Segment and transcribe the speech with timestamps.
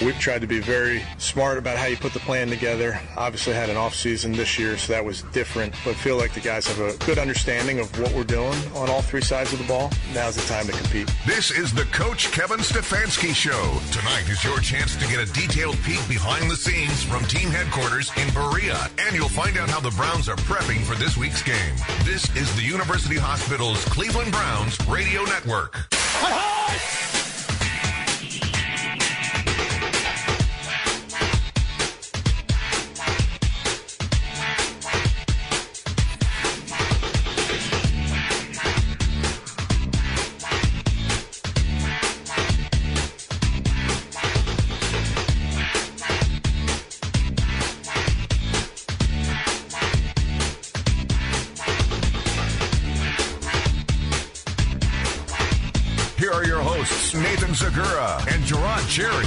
[0.00, 3.00] We've tried to be very smart about how you put the plan together.
[3.16, 6.40] Obviously had an off season this year, so that was different, but feel like the
[6.40, 9.66] guys have a good understanding of what we're doing on all three sides of the
[9.66, 9.90] ball.
[10.14, 11.12] Now's the time to compete.
[11.26, 13.80] This is the Coach Kevin Stefanski Show.
[13.90, 18.12] Tonight is your chance to get a detailed peek behind the scenes from team headquarters
[18.18, 21.74] in Berea, and you'll find out how the Browns are prepping for this week's game.
[22.04, 25.88] This is the University Hospital's Cleveland Browns Radio Network.
[58.98, 59.26] Cherry.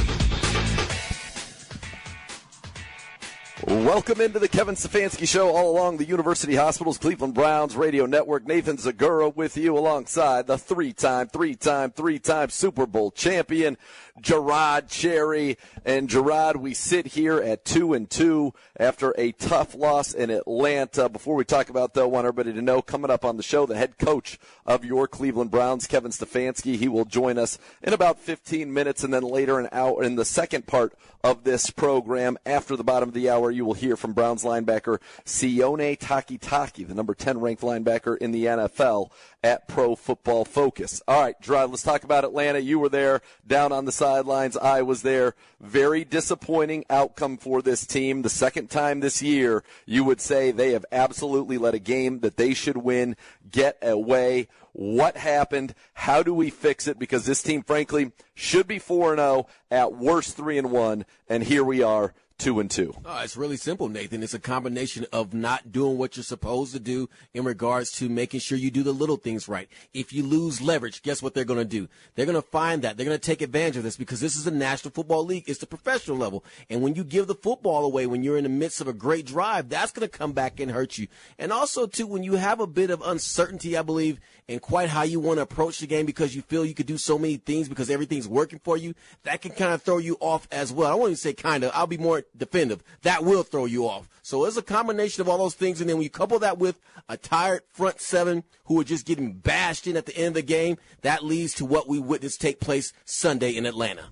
[3.86, 8.46] Welcome into the Kevin Stefanski Show all along the University Hospitals Cleveland Browns Radio Network.
[8.46, 13.78] Nathan Zegura with you alongside the three-time, three-time, three-time Super Bowl champion
[14.22, 15.58] Jerod Cherry.
[15.84, 21.10] And Jerod, we sit here at two and two after a tough loss in Atlanta.
[21.10, 23.66] Before we talk about though, I want everybody to know coming up on the show,
[23.66, 26.76] the head coach of your Cleveland Browns, Kevin Stefanski.
[26.76, 30.26] He will join us in about 15 minutes, and then later an hour in the
[30.26, 34.14] second part of this program after the bottom of the hour, you will hear from
[34.14, 39.12] Browns linebacker Sione Takitaki, the number 10 ranked linebacker in the NFL
[39.44, 41.02] at Pro Football Focus.
[41.08, 42.60] All right, Jerod, let's talk about Atlanta.
[42.60, 44.58] You were there down on the sidelines.
[44.58, 45.36] I was there.
[45.62, 48.24] Very disappointing outcome for this team.
[48.24, 52.36] The second time this year, you would say they have absolutely let a game that
[52.36, 53.16] they should win
[53.50, 54.50] get away.
[54.74, 55.74] What happened?
[55.94, 57.00] How do we fix it?
[57.00, 61.64] Because this team, frankly, should be 4 0, at worst 3 and 1, and here
[61.64, 62.94] we are two and two.
[63.06, 64.24] Oh, it's really simple, Nathan.
[64.24, 68.40] It's a combination of not doing what you're supposed to do in regards to making
[68.40, 69.68] sure you do the little things right.
[69.94, 71.88] If you lose leverage, guess what they're going to do?
[72.16, 72.98] They're going to find that.
[72.98, 75.44] They're going to take advantage of this because this is the National Football League.
[75.48, 76.44] It's the professional level.
[76.70, 79.26] And when you give the football away when you're in the midst of a great
[79.26, 81.08] drive, that's going to come back and hurt you.
[81.38, 85.04] And also, too, when you have a bit of uncertainty, I believe, in quite how
[85.04, 87.70] you want to approach the game because you feel you could do so many things
[87.70, 88.94] because everything's working for you,
[89.24, 90.92] that can kind of throw you off as well.
[90.92, 91.72] I won't even say kind of.
[91.74, 92.84] I'll be more definitive.
[93.02, 94.08] That will throw you off.
[94.22, 95.82] So it's a combination of all those things.
[95.82, 99.34] And then when you couple that with a tired front seven who are just getting
[99.34, 102.60] bashed in at the end of the game, that leads to what we witnessed take
[102.60, 104.06] place Sunday in Atlanta.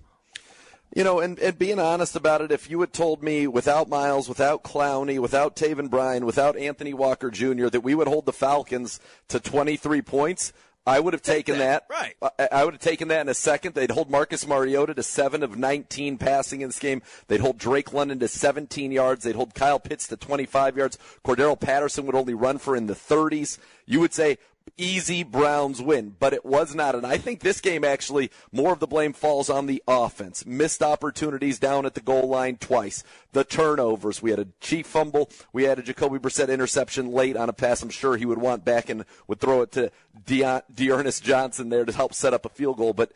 [0.96, 4.28] You know, and, and being honest about it, if you had told me without Myles,
[4.28, 9.00] without Clowney, without Taven Bryan, without Anthony Walker Jr., that we would hold the Falcons
[9.28, 10.52] to 23 points,
[10.90, 11.86] I would have taken that.
[11.88, 12.16] Right.
[12.22, 13.76] I, I would have taken that in a second.
[13.76, 17.04] They'd hold Marcus Mariota to 7 of 19 passing in this game.
[17.28, 19.24] They'd hold Drake London to 17 yards.
[19.24, 20.98] They'd hold Kyle Pitts to 25 yards.
[21.24, 23.60] Cordarrelle Patterson would only run for in the 30s.
[23.86, 24.40] You would say,
[24.78, 26.96] easy Browns win, but it was not.
[26.96, 30.46] And I think this game actually more of the blame falls on the offense.
[30.46, 33.04] Missed opportunities down at the goal line twice.
[33.34, 34.22] The turnovers.
[34.22, 35.30] We had a chief fumble.
[35.54, 37.84] We had a Jacoby Brissett interception late on a pass.
[37.84, 39.92] I'm sure he would want back and would throw it to
[40.26, 42.94] Deon- Dearness Johnson there to help set up a field goal.
[42.94, 43.12] But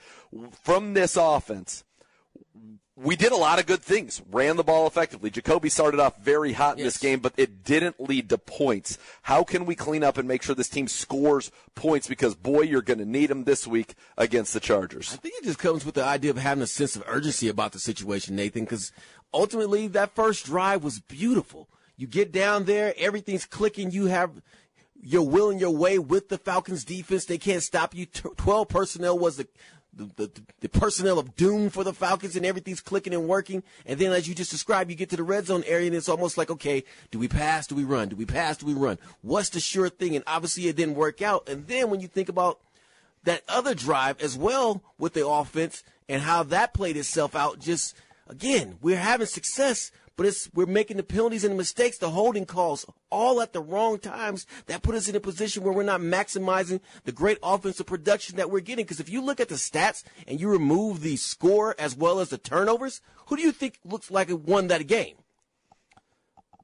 [0.51, 1.83] from this offense,
[3.03, 4.21] we did a lot of good things.
[4.31, 5.29] Ran the ball effectively.
[5.29, 6.93] Jacoby started off very hot in Yes.
[6.93, 8.97] this game, but it didn't lead to points.
[9.23, 12.07] How can we clean up and make sure this team scores points?
[12.07, 15.13] Because boy, you're going to need them this week against the Chargers.
[15.13, 17.73] I think it just comes with the idea of having a sense of urgency about
[17.73, 18.91] the situation, Nathan, because
[19.33, 21.67] ultimately that first drive was beautiful.
[21.97, 23.91] You get down there, everything's clicking.
[23.91, 24.41] You have
[25.05, 27.25] you're willing your way with the Falcons defense.
[27.25, 28.05] They can't stop you.
[28.05, 29.47] T- Twelve personnel was the
[29.95, 30.31] the, the
[30.61, 33.63] the personnel of doom for the Falcons, and everything's clicking and working.
[33.85, 36.09] And then, as you just described, you get to the red zone area, and it's
[36.09, 37.67] almost like, okay, do we pass?
[37.67, 38.09] Do we run?
[38.09, 38.57] Do we pass?
[38.57, 38.97] Do we run?
[39.21, 40.15] What's the sure thing?
[40.15, 41.47] And obviously, it didn't work out.
[41.47, 42.59] And then when you think about
[43.23, 47.59] that other drive as well with the offense and how that played itself out.
[47.59, 47.95] Just
[48.27, 52.45] again, we're having success, but it's we're making the penalties and the mistakes, the holding
[52.45, 54.45] calls, all at the wrong times.
[54.67, 58.51] That put us in a position where we're not maximizing the great offensive production that
[58.51, 58.85] we're getting.
[58.85, 62.29] Because if you look at the stats and you remove the score as well as
[62.29, 65.15] the turnovers, who do you think looks like it won that game?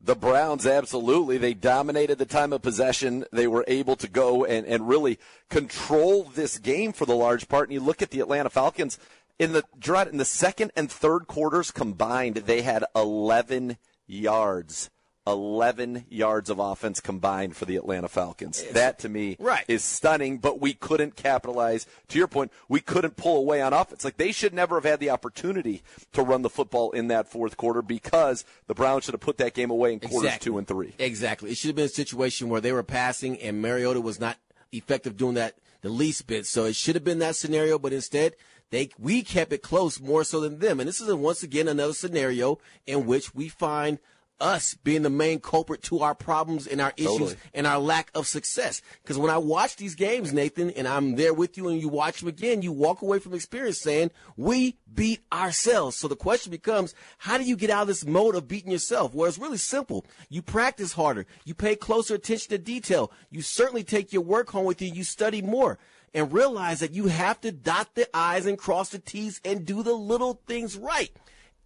[0.01, 1.37] The Browns, absolutely.
[1.37, 3.25] They dominated the time of possession.
[3.33, 5.19] They were able to go and, and really
[5.49, 7.67] control this game for the large part.
[7.67, 8.97] And you look at the Atlanta Falcons
[9.39, 9.63] in the
[10.11, 13.77] in the second and third quarters combined, they had 11
[14.07, 14.89] yards
[15.27, 18.63] 11 yards of offense combined for the Atlanta Falcons.
[18.71, 19.63] That to me Right.
[19.67, 21.85] is stunning, but we couldn't capitalize.
[22.07, 24.03] To your point, we couldn't pull away on offense.
[24.03, 25.83] Like they should never have had the opportunity
[26.13, 29.53] to run the football in that fourth quarter because the Browns should have put that
[29.53, 30.45] game away in quarters Exactly.
[30.45, 30.95] two and three.
[30.97, 31.51] Exactly.
[31.51, 34.37] It should have been a situation where they were passing and Mariota was not
[34.71, 36.47] effective doing that the least bit.
[36.47, 38.33] So it should have been that scenario, but instead
[38.71, 40.79] they we kept it close more so than them.
[40.79, 43.99] And this is once again another scenario in which we find
[44.39, 47.35] us being the main culprit to our problems and our issues Totally.
[47.53, 48.81] and our lack of success.
[49.01, 52.19] Because when I watch these games, Nathan, and I'm there with you and you watch
[52.19, 55.97] them again, you walk away from experience saying, we beat ourselves.
[55.97, 59.13] So the question becomes, how do you get out of this mode of beating yourself?
[59.13, 60.05] Well, it's really simple.
[60.29, 61.25] You practice harder.
[61.45, 63.11] You pay closer attention to detail.
[63.29, 64.91] You certainly take your work home with you.
[64.91, 65.77] You study more.
[66.11, 69.83] And realize that you have to dot the I's and cross the T's and do
[69.83, 71.11] the little things right.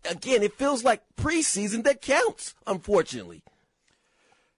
[0.09, 3.43] Again, it feels like preseason that counts, unfortunately.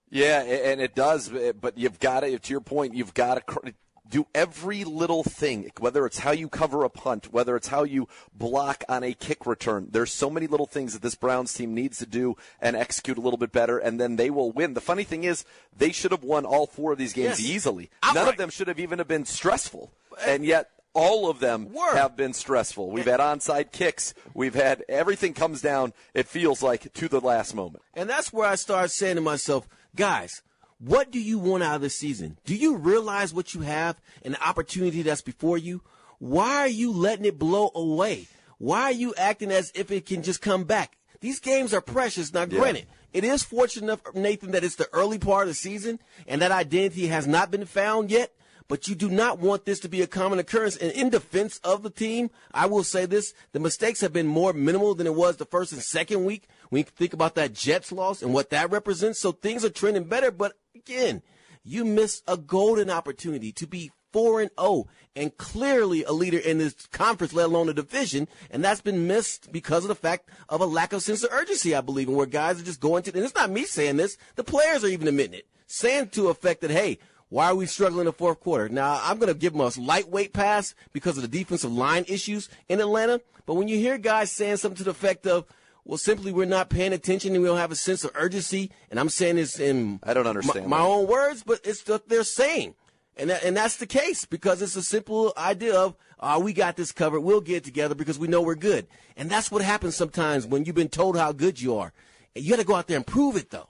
[0.09, 3.73] Yeah, and it does, but you've got to, to your point, you've got to
[4.07, 8.07] do every little thing, whether it's how you cover a punt, whether it's how you
[8.33, 9.87] block on a kick return.
[9.91, 13.21] There's so many little things that this Browns team needs to do and execute a
[13.21, 14.75] little bit better, and then they will win.
[14.75, 15.43] The funny thing is,
[15.75, 17.49] they should have won all four of these games Yes.
[17.49, 17.89] easily.
[18.13, 21.69] None of them should have even have been stressful, uh, and yet all of them
[21.93, 22.89] have been stressful.
[22.89, 24.15] We've had onside kicks.
[24.33, 25.93] We've had everything comes down.
[26.13, 27.83] It feels like to the last moment.
[27.93, 30.41] And that's where I started saying to myself, guys,
[30.79, 32.37] what do you want out of this season?
[32.45, 35.81] Do you realize what you have and the opportunity that's before you?
[36.19, 38.27] Why are you letting it blow away?
[38.57, 40.97] Why are you acting as if it can just come back?
[41.19, 42.33] These games are precious.
[42.33, 45.99] Now, granted, it is fortunate enough, Nathan, that it's the early part of the season
[46.27, 48.31] and that identity has not been found yet.
[48.67, 50.75] But you do not want this to be a common occurrence.
[50.75, 54.53] And in defense of the team, I will say this: the mistakes have been more
[54.53, 56.47] minimal than it was the first and second week.
[56.69, 60.05] When you think about that Jets loss and what that represents, so things are trending
[60.05, 60.31] better.
[60.31, 61.21] But again,
[61.63, 66.57] you miss a golden opportunity to be four and zero and clearly a leader in
[66.57, 68.27] this conference, let alone a division.
[68.49, 71.75] And that's been missed because of the fact of a lack of sense of urgency,
[71.75, 73.13] I believe, and where guys are just going to.
[73.13, 76.61] And it's not me saying this; the players are even admitting it, saying to effect
[76.61, 76.97] that, hey.
[77.29, 78.69] Why are we struggling in the fourth quarter?
[78.69, 82.49] Now, I'm going to give them a lightweight pass because of the defensive line issues
[82.69, 83.21] in Atlanta.
[83.45, 85.45] But when you hear guys saying something to the effect of,
[85.83, 88.99] well, simply we're not paying attention and we don't have a sense of urgency, and
[88.99, 92.23] I'm saying this in I don't understand my, my own words, but it's what they're
[92.23, 92.75] saying.
[93.17, 96.75] And, that, and that's the case because it's a simple idea of, uh, we got
[96.75, 97.21] this covered.
[97.21, 98.87] We'll get it together because we know we're good.
[99.15, 101.93] And that's what happens sometimes when you've been told how good you are.
[102.35, 103.69] And you got to go out there and prove it, though.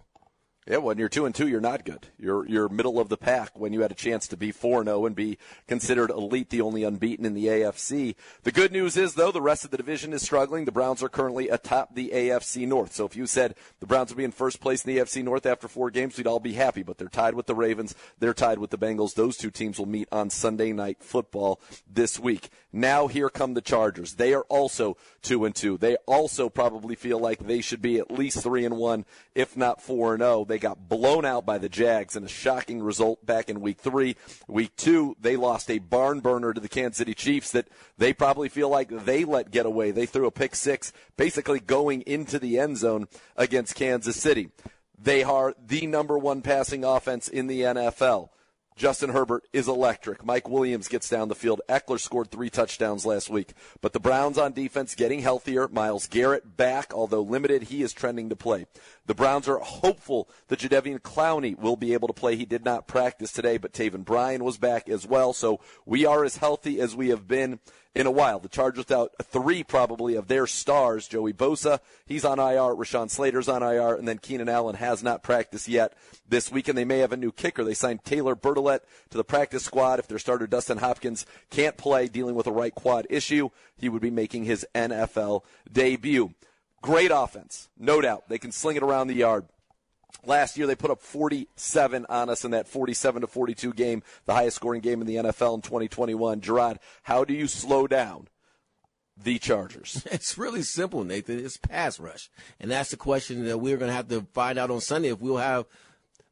[0.67, 2.07] Yeah, when you're two and two, you're not good.
[2.17, 3.51] You're you're middle of the pack.
[3.59, 6.61] When you had a chance to be four and zero and be considered elite, the
[6.61, 8.15] only unbeaten in the AFC.
[8.41, 10.65] The good news is though, the rest of the division is struggling.
[10.65, 12.93] The Browns are currently atop the AFC North.
[12.93, 15.45] So if you said the Browns would be in first place in the AFC North
[15.45, 16.81] after four games, we'd all be happy.
[16.81, 17.93] But they're tied with the Ravens.
[18.17, 19.13] They're tied with the Bengals.
[19.13, 22.49] Those two teams will meet on Sunday Night Football this week.
[22.73, 24.15] Now here come the Chargers.
[24.15, 25.77] They are also two and two.
[25.77, 29.79] They also probably feel like they should be at least three and one, if not
[29.79, 30.25] four and oh.
[30.25, 30.45] zero.
[30.55, 34.15] They got blown out by the Jags in a shocking result back in week three.
[34.47, 37.67] Week two, they lost a barn burner to the Kansas City Chiefs that
[37.97, 39.91] they probably feel like they let get away.
[39.91, 44.47] They threw a pick six, basically going into the end zone against Kansas City.
[44.97, 48.29] They are the number one passing offense in the NFL.
[48.75, 50.25] Justin Herbert is electric.
[50.25, 51.61] Mike Williams gets down the field.
[51.69, 53.53] Ekeler scored three touchdowns last week.
[53.79, 55.69] But the Browns on defense getting healthier.
[55.69, 58.65] Myles Garrett back, although limited, he is trending to play.
[59.05, 62.35] The Browns are hopeful that Jadeveon Clowney will be able to play.
[62.35, 65.31] He did not practice today, but Taven Bryan was back as well.
[65.31, 67.59] So we are as healthy as we have been
[67.93, 68.39] in a while.
[68.39, 71.07] The Chargers without three probably of their stars.
[71.07, 72.75] Joey Bosa, he's on IR.
[72.75, 75.93] Rashawn Slater's on IR, and then Keenan Allen has not practiced yet
[76.27, 77.63] this week, and they may have a new kicker.
[77.63, 78.79] They signed Taylor Bertolet
[79.11, 79.99] to the practice squad.
[79.99, 84.01] If their starter Dustin Hopkins can't play, dealing with a right quad issue, he would
[84.01, 86.33] be making his NFL debut.
[86.85, 88.29] Great offense, no doubt.
[88.29, 89.45] They can sling it around the yard.
[90.23, 94.35] Last year they put up 47 on us in that 47 to 42 game, the
[94.35, 96.41] highest scoring game in the NFL in 2021.
[96.41, 98.27] Jerod, how do you slow down
[99.17, 100.05] the Chargers?
[100.11, 101.43] It's really simple, Nathan.
[101.43, 102.29] It's pass rush.
[102.59, 105.19] And that's the question that we're going to have to find out on Sunday if
[105.19, 105.65] we'll have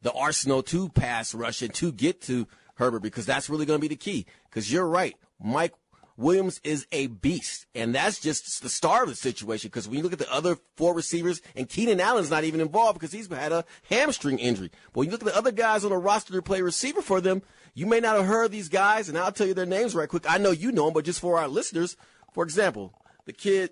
[0.03, 3.81] the arsenal to pass rush and to get to Herbert because that's really going to
[3.81, 4.27] be the key.
[4.51, 5.15] Because you're right.
[5.43, 5.73] Mike
[6.17, 7.65] Williams is a beast.
[7.73, 10.57] And that's just the star of the situation because when you look at the other
[10.75, 14.69] four receivers, and Keenan Allen's not even involved because he's had a hamstring injury.
[14.93, 17.19] But when you look at the other guys on the roster to play receiver for
[17.21, 17.41] them,
[17.73, 20.29] you may not have heard these guys, and I'll tell you their names right quick.
[20.29, 21.97] I know you know them, but just for our listeners,
[22.33, 22.93] for example,
[23.25, 23.71] the kid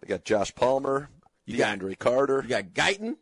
[0.00, 1.08] They got Josh Palmer,
[1.46, 2.42] You got- DeAndre Carter.
[2.42, 3.16] You got Guyton.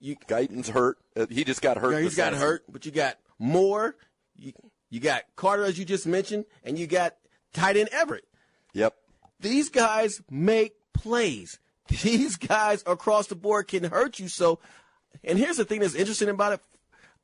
[0.00, 0.98] You, Guyton's hurt.
[1.16, 2.00] Uh, he just got hurt.
[2.02, 3.96] He's got hurt, but you got Moore.
[4.36, 4.52] You,
[4.90, 7.16] you got Carter, as you just mentioned, and you got
[7.52, 8.24] tight end Everett.
[8.72, 8.94] Yep.
[9.40, 11.58] These guys make plays.
[12.02, 14.28] These guys across the board can hurt you.
[14.28, 14.58] So,
[15.24, 16.60] and here's the thing that's interesting about it.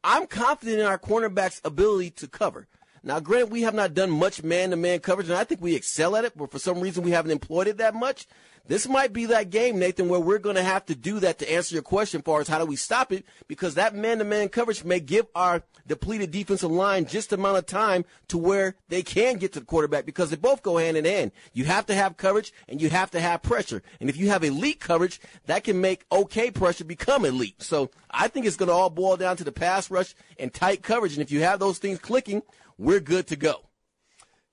[0.02, 2.66] I'm confident in our cornerbacks' ability to cover.
[3.06, 6.24] Now, granted, we have not done much man-to-man coverage, and I think we excel at
[6.24, 8.26] it, but for some reason we haven't employed it that much.
[8.66, 11.52] This might be that game, Nathan, where we're going to have to do that to
[11.52, 14.84] answer your question as far as how do we stop it, because that man-to-man coverage
[14.84, 19.36] may give our depleted defensive line just the amount of time to where they can
[19.36, 21.30] get to the quarterback, because they both go hand in hand.
[21.52, 23.82] You have to have coverage, and you have to have pressure.
[24.00, 27.62] And if you have elite coverage, that can make okay pressure become elite.
[27.62, 30.82] So I think it's going to all boil down to the pass rush and tight
[30.82, 31.12] coverage.
[31.12, 32.40] And if you have those things clicking,
[32.78, 33.64] we're good to go.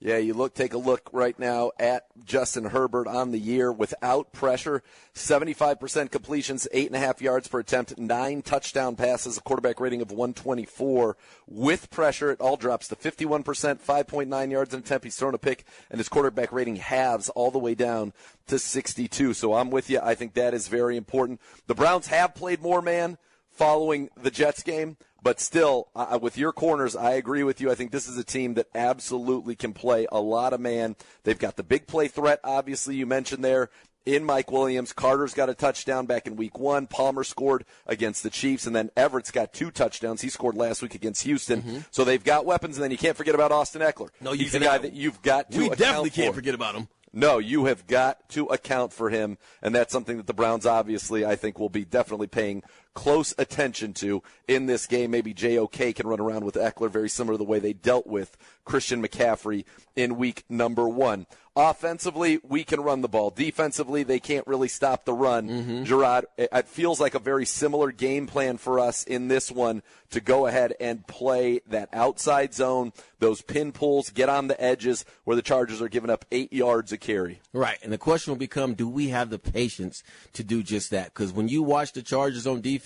[0.04, 4.34] Yeah, you look, take a look right now at Justin Herbert on the year without
[4.34, 4.82] pressure.
[5.14, 10.02] 75% completions, eight and a half yards per attempt, nine touchdown passes, a quarterback rating
[10.02, 11.18] of 124.
[11.46, 15.04] With pressure, it all drops to 51%, 5.9 yards an attempt.
[15.04, 18.12] He's thrown a pick, and his quarterback rating halves all the way down
[18.48, 19.36] to 62.
[19.36, 20.00] So I'm with you.
[20.02, 21.40] I think that is very important.
[21.68, 23.20] The Browns have played more man
[23.52, 24.98] following the Jets game.
[25.24, 27.70] But still, uh, with your corners, I agree with you.
[27.72, 30.96] I think this is a team that absolutely can play a lot of man.
[31.24, 33.70] They've got the big play threat, obviously, you mentioned there
[34.06, 34.94] in Mike Williams.
[34.94, 36.88] Carter's got a touchdown back in week one.
[36.88, 40.22] Palmer scored against the Chiefs, and then Everett's got two touchdowns.
[40.22, 41.62] He scored last week against Houston.
[41.62, 41.78] Mm-hmm.
[41.92, 44.10] So they've got weapons, and then you can't forget about Austin Ekeler.
[44.20, 46.88] No, you He's a guy that you've got to We definitely can't forget about him.
[47.14, 51.26] No, you have got to account for him, and that's something that the Browns obviously,
[51.26, 55.12] I think, will be definitely paying close attention to in this game.
[55.12, 58.38] Maybe JOK can run around with Ekeler, very similar to the way they dealt with
[58.66, 61.26] Christian McCaffrey in week number one.
[61.54, 63.30] Offensively, we can run the ball.
[63.30, 65.50] Defensively, they can't really stop the run.
[65.50, 65.84] Mm-hmm.
[65.84, 70.22] Jerod, it feels like a very similar game plan for us in this one to
[70.22, 75.36] go ahead and play that outside zone, those pin pulls, get on the edges where
[75.36, 77.42] the Chargers are giving up eight yards a carry.
[77.52, 77.78] Right.
[77.84, 81.14] And the question will become do we have the patience to do just that?
[81.14, 82.81] Because when you watch the Chargers on defense,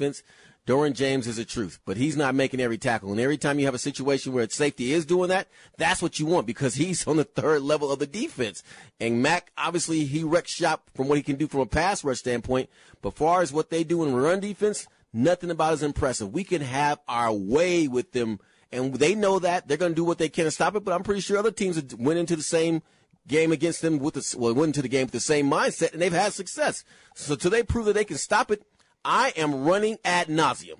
[0.67, 3.11] Derwin James is a truth, but he's not making every tackle.
[3.11, 5.47] And every time you have a situation where safety is doing that,
[5.77, 8.63] that's what you want because he's on the third level of the defense.
[8.99, 12.17] And Mack, obviously, he wrecks shop from what he can do from a pass rush
[12.17, 12.69] standpoint.
[13.01, 16.33] But far as what they do in run defense, nothing about is impressive.
[16.33, 18.39] We can have our way with them,
[18.71, 19.67] and they know that.
[19.67, 21.51] They're going to do what they can to stop it, but I'm pretty sure other
[21.51, 22.81] teams went into the same
[23.27, 26.01] game against them with the, well, went into the game with the same mindset, and
[26.01, 26.83] they've had success.
[27.13, 28.63] So until they prove that they can stop it,
[29.05, 30.79] I am running ad nauseum.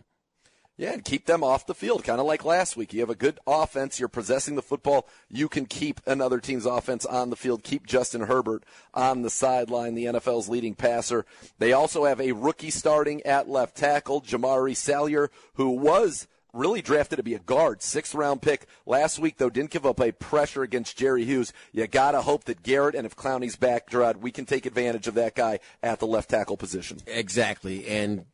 [0.78, 2.92] Yeah, and keep them off the field, kind of like last week.
[2.92, 3.98] You have a good offense.
[3.98, 5.08] You're possessing the football.
[5.30, 7.64] You can keep another team's offense on the field.
[7.64, 11.26] Keep Justin Herbert on the sideline, the NFL's leading passer.
[11.60, 17.18] They also have a rookie starting at left tackle, Jamaree Salyer, who was really drafted
[17.18, 20.64] to be a guard, sixth round pick last week, though didn't give up a pressure
[20.64, 21.54] against Jerry Hughes.
[21.72, 25.16] You gotta hope that Garrett and if Clowney's back, Jerod, we can take advantage of
[25.16, 26.98] that guy at the left tackle position.
[27.06, 28.26] Exactly, and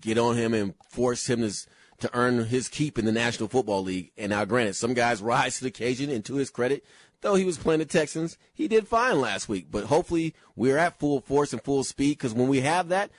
[0.00, 1.54] get on him and force him to
[2.00, 4.12] to earn his keep in the National Football League.
[4.16, 6.84] And now, granted, some guys rise to the occasion, and to his credit,
[7.20, 9.66] though he was playing the Texans, he did fine last week.
[9.70, 13.10] But hopefully, we're at full force and full speed because when we have that,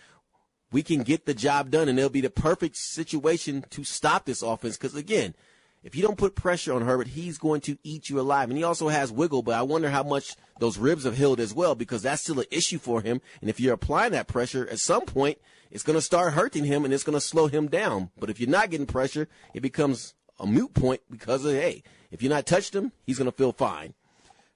[0.72, 4.42] we can get the job done, and it'll be the perfect situation to stop this
[4.42, 4.78] offense.
[4.78, 5.34] Because again,
[5.84, 8.50] if you don't put pressure on Herbert, he's going to eat you alive.
[8.50, 11.54] And he also has wiggle, but I wonder how much those ribs have healed as
[11.54, 13.22] well, because that's still an issue for him.
[13.42, 15.38] And if you're applying that pressure, at some point,
[15.72, 18.10] it's going to start hurting him and it's going to slow him down.
[18.20, 22.22] But if you're not getting pressure, it becomes a moot point because of, hey, if
[22.22, 23.94] you're not touched him, he's going to feel fine.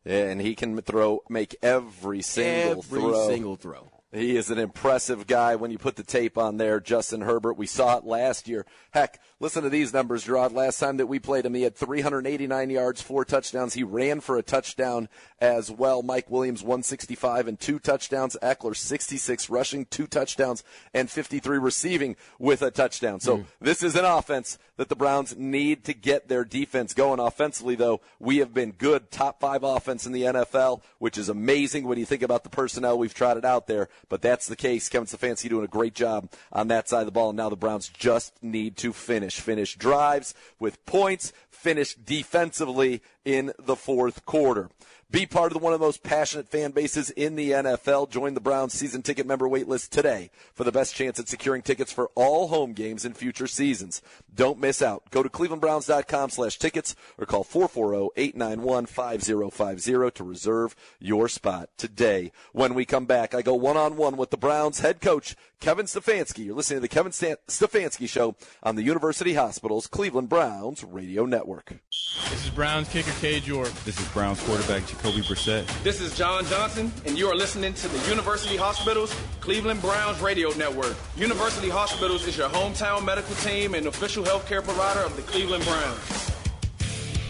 [0.05, 3.27] And he can throw, make every single every throw.
[3.27, 3.89] single throw.
[4.13, 7.57] He is an impressive guy when you put the tape on there, Justin Herbert.
[7.57, 8.63] We saw it last year.
[8.91, 10.53] Heck, listen to these numbers, Jerod.
[10.53, 13.73] Last time that we played him, he had 389 yards, four touchdowns.
[13.73, 16.03] He ran for a touchdown as well.
[16.03, 18.37] Mike Williams, 165 and two touchdowns.
[18.43, 23.19] Ekeler, 66 rushing, two touchdowns, and 53 receiving with a touchdown.
[23.19, 23.45] So mm.
[23.59, 27.19] this is an offense that the Browns need to get their defense going.
[27.19, 29.09] Offensively, though, we have been good.
[29.09, 32.97] Top five offense in the NFL, which is amazing when you think about the personnel
[32.97, 33.89] we've trotted out there.
[34.09, 34.89] But that's the case.
[34.89, 37.29] Kevin Stefanski doing a great job on that side of the ball.
[37.29, 39.39] And now the Browns just need to finish.
[39.39, 44.69] Finish drives with points, finish defensively in the fourth quarter.
[45.13, 48.09] Be part of the, one of the most passionate fan bases in the NFL.
[48.09, 51.93] Join the Browns season ticket member waitlist today for the best chance at securing tickets
[51.93, 54.01] for all home games in future seasons.
[54.33, 55.03] Don't miss out.
[55.11, 62.31] Go to clevelandbrowns.com slash tickets or call 440-891-5050 to reserve your spot today.
[62.51, 66.45] When we come back, I go one-on-one with the Browns head coach, Kevin Stefanski.
[66.45, 71.75] You're listening to the Kevin Stefanski Show on the University Hospitals Cleveland Browns radio network.
[72.31, 73.69] This is Browns kicker Cade York.
[73.85, 75.83] This is Browns quarterback Jacoby Brissett.
[75.83, 80.51] This is John Johnson, and you are listening to the University Hospitals Cleveland Browns Radio
[80.51, 80.95] Network.
[81.17, 86.31] University Hospitals is your hometown medical team and official healthcare provider of the Cleveland Browns.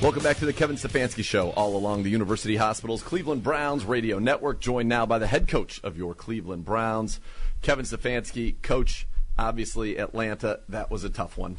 [0.03, 4.19] Welcome back to the Kevin Stefanski Show, all along the University Hospitals Cleveland Browns Radio
[4.19, 4.59] Network.
[4.59, 7.19] Joined now by the head coach of your Cleveland Browns,
[7.63, 8.53] Kevin Stefanski.
[8.61, 9.07] Coach,
[9.39, 11.57] obviously Atlanta, that was a tough one.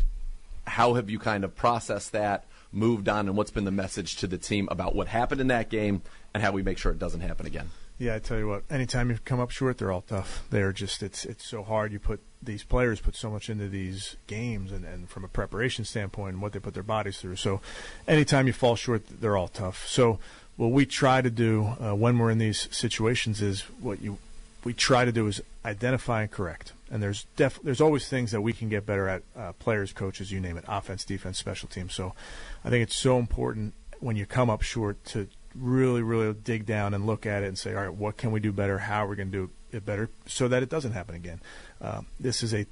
[0.64, 2.44] How have you kind of processed that?
[2.74, 5.68] Moved on, and what's been the message to the team about what happened in that
[5.68, 6.02] game
[6.32, 7.70] and how we make sure it doesn't happen again?
[7.98, 8.64] Yeah, I tell you what.
[8.70, 10.44] Anytime you come up short, they're all tough.
[10.50, 11.92] They're just it's it's so hard.
[11.92, 15.84] You put these players put so much into these games, and, and from a preparation
[15.84, 17.36] standpoint, and what they put their bodies through.
[17.36, 17.60] So,
[18.08, 19.86] anytime you fall short, they're all tough.
[19.86, 20.18] So,
[20.56, 24.18] what we try to do uh, when we're in these situations is what you
[24.64, 26.72] we try to do is identify and correct.
[26.90, 30.30] And there's def- there's always things that we can get better at, uh, players, coaches,
[30.30, 31.94] you name it, offense, defense, special teams.
[31.94, 32.14] So
[32.64, 36.94] I think it's so important when you come up short to really, really dig down
[36.94, 38.78] and look at it and say, all right, what can we do better?
[38.78, 41.40] How are we going to do it better so that it doesn't happen again?
[41.80, 42.66] Uh, this is a,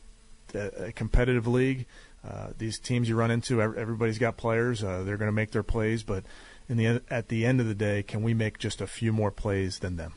[0.55, 1.87] a competitive league.
[2.27, 4.85] Uh, these teams you run into, everybody's got players.
[4.85, 6.23] Uh, they're going to make their plays, but
[6.69, 9.33] in the at the end of the day, can we make just a few more
[9.33, 10.15] plays than them?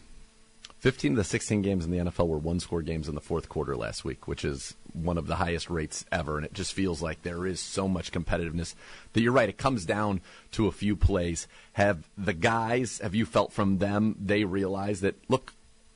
[0.86, 3.50] 15 of the 16 games in the NFL were one score games in the fourth
[3.50, 6.38] quarter last week, which is one of the highest rates ever.
[6.38, 8.76] And it just feels like there is so much competitiveness
[9.14, 9.50] that you're right.
[9.50, 11.48] It comes down to a few plays.
[11.74, 15.54] Have the guys, have you felt from them, they realize that, look,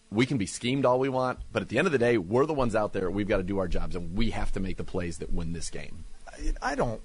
[0.09, 2.47] we can be schemed all we want, but at the end of the day, we're
[2.47, 3.11] the ones out there.
[3.11, 5.53] We've got to do our jobs, and we have to make the plays that win
[5.53, 6.05] this game.
[6.63, 7.01] I don't.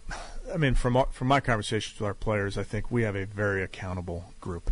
[0.52, 3.62] I mean, from from my conversations with our players, I think we have a very
[3.62, 4.70] accountable group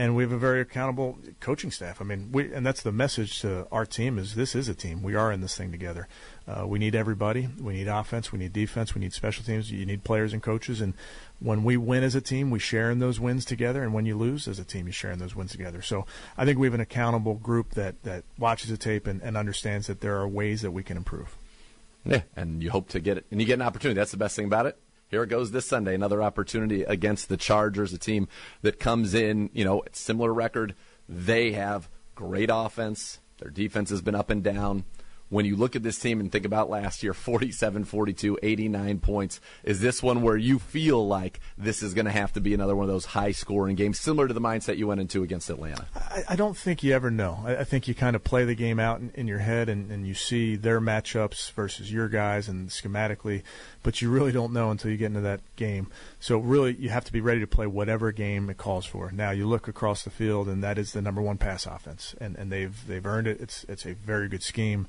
[0.00, 2.00] and we have a very accountable coaching staff.
[2.00, 5.02] I mean, we and that's the message to our team is this is a team.
[5.02, 6.08] We are in this thing together.
[6.48, 7.50] Uh, we need everybody.
[7.60, 8.32] We need offense.
[8.32, 8.94] We need defense.
[8.94, 9.70] We need special teams.
[9.70, 10.80] You need players and coaches.
[10.80, 10.94] And
[11.38, 13.82] when we win as a team, we share in those wins together.
[13.82, 15.82] And when you lose as a team, you share in those wins together.
[15.82, 19.36] So I think we have an accountable group that that watches the tape and, and
[19.36, 21.36] understands that there are ways that we can improve.
[22.06, 23.98] Yeah, and you hope to get it, and you get an opportunity.
[23.98, 24.78] That's the best thing about it
[25.10, 25.94] here it goes this Sunday.
[25.94, 28.28] Another opportunity against the Chargers, a team
[28.62, 30.74] that comes in, you know, similar record.
[31.08, 33.18] They have great offense.
[33.38, 34.84] Their defense has been up and down
[35.30, 39.40] when you look at this team and think about last year 47 42 89 points.
[39.64, 42.76] Is this one where you feel like this is going to have to be another
[42.76, 45.86] one of those high scoring games similar to the mindset you went into against atlanta?
[45.94, 47.42] I, I don't think you ever know.
[47.44, 49.90] I, I think you kind of play the game out in, in your head and,
[49.90, 53.42] and, you see their matchups versus your guys and schematically
[53.82, 55.88] but you really don't know until you get into that game.
[56.18, 59.10] So really you have to be ready to play whatever game it calls for.
[59.10, 62.36] Now you look across the field and that is the number one pass offense and,
[62.36, 63.40] and they've they've earned it.
[63.40, 64.86] It's it's a very good scheme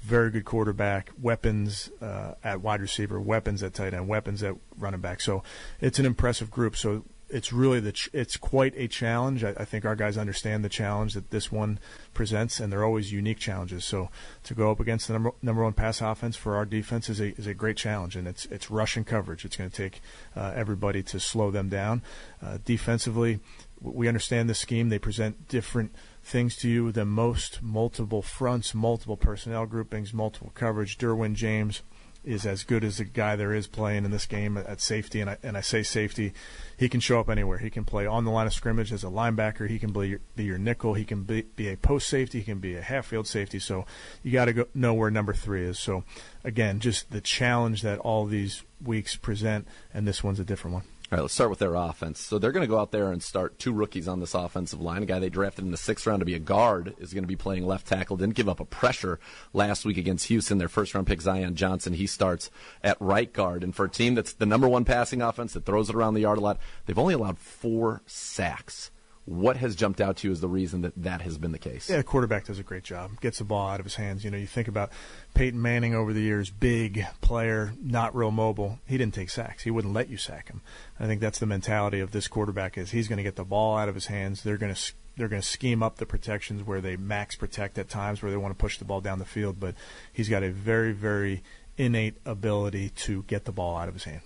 [0.00, 5.00] very good quarterback, weapons uh, at wide receiver, weapons at tight end, weapons at running
[5.00, 5.20] back.
[5.20, 5.42] So
[5.80, 6.76] it's an impressive group.
[6.76, 9.44] So it's really the ch- it's quite a challenge.
[9.44, 11.78] I, I, think our guys understand the challenge that this one
[12.12, 13.84] presents, and they're always unique challenges.
[13.84, 14.10] So
[14.44, 17.36] to go up against the number number one pass offense for our defense is a
[17.36, 19.44] is a great challenge, and it's it's rushing coverage.
[19.44, 20.00] It's going to take
[20.36, 22.02] uh, everybody to slow them down.
[22.42, 23.40] Uh, defensively,
[23.80, 24.88] we understand the scheme.
[24.88, 30.98] They present different things to you than most multiple fronts, multiple personnel groupings, multiple coverage.
[30.98, 31.82] Derwin James
[32.22, 35.30] is as good as the guy there is playing in this game at safety, and
[35.30, 36.34] I, and I say safety,
[36.76, 37.58] he can show up anywhere.
[37.58, 39.68] He can play on the line of scrimmage as a linebacker.
[39.68, 40.94] He can be your, be your nickel.
[40.94, 42.40] He can be, be a post safety.
[42.40, 43.58] He can be a half field safety.
[43.58, 43.86] So
[44.22, 45.78] you got to know where number three is.
[45.78, 46.04] So
[46.44, 50.84] again, just the challenge that all these weeks present, and this one's a different one.
[51.12, 52.20] All right, let's start with their offense.
[52.20, 55.02] So they're going to go out there and start two rookies on this offensive line.
[55.02, 57.28] A guy they drafted in the sixth round to be a guard is going to
[57.28, 58.16] be playing left tackle.
[58.16, 59.18] Didn't give up a pressure
[59.52, 60.58] last week against Houston.
[60.58, 62.48] Their first round pick, Zion Johnson, he starts
[62.84, 63.64] at right guard.
[63.64, 66.20] And for a team that's the number one passing offense that throws it around the
[66.20, 68.92] yard a lot, they've only allowed four sacks.
[69.26, 71.88] What has jumped out to you as the reason that that has been the case?
[71.88, 73.20] Yeah, quarterback does a great job.
[73.20, 74.24] Gets the ball out of his hands.
[74.24, 74.90] You know, you think about
[75.34, 78.80] Peyton Manning over the years, big player, not real mobile.
[78.86, 79.62] He didn't take sacks.
[79.62, 80.62] He wouldn't let you sack him.
[80.98, 83.76] I think that's the mentality of this quarterback is he's going to get the ball
[83.76, 84.42] out of his hands.
[84.42, 87.88] They're going to they're going to scheme up the protections where they max protect at
[87.88, 89.74] times where they want to push the ball down the field, but
[90.12, 91.42] he's got a very very
[91.76, 94.20] innate ability to get the ball out of his hand.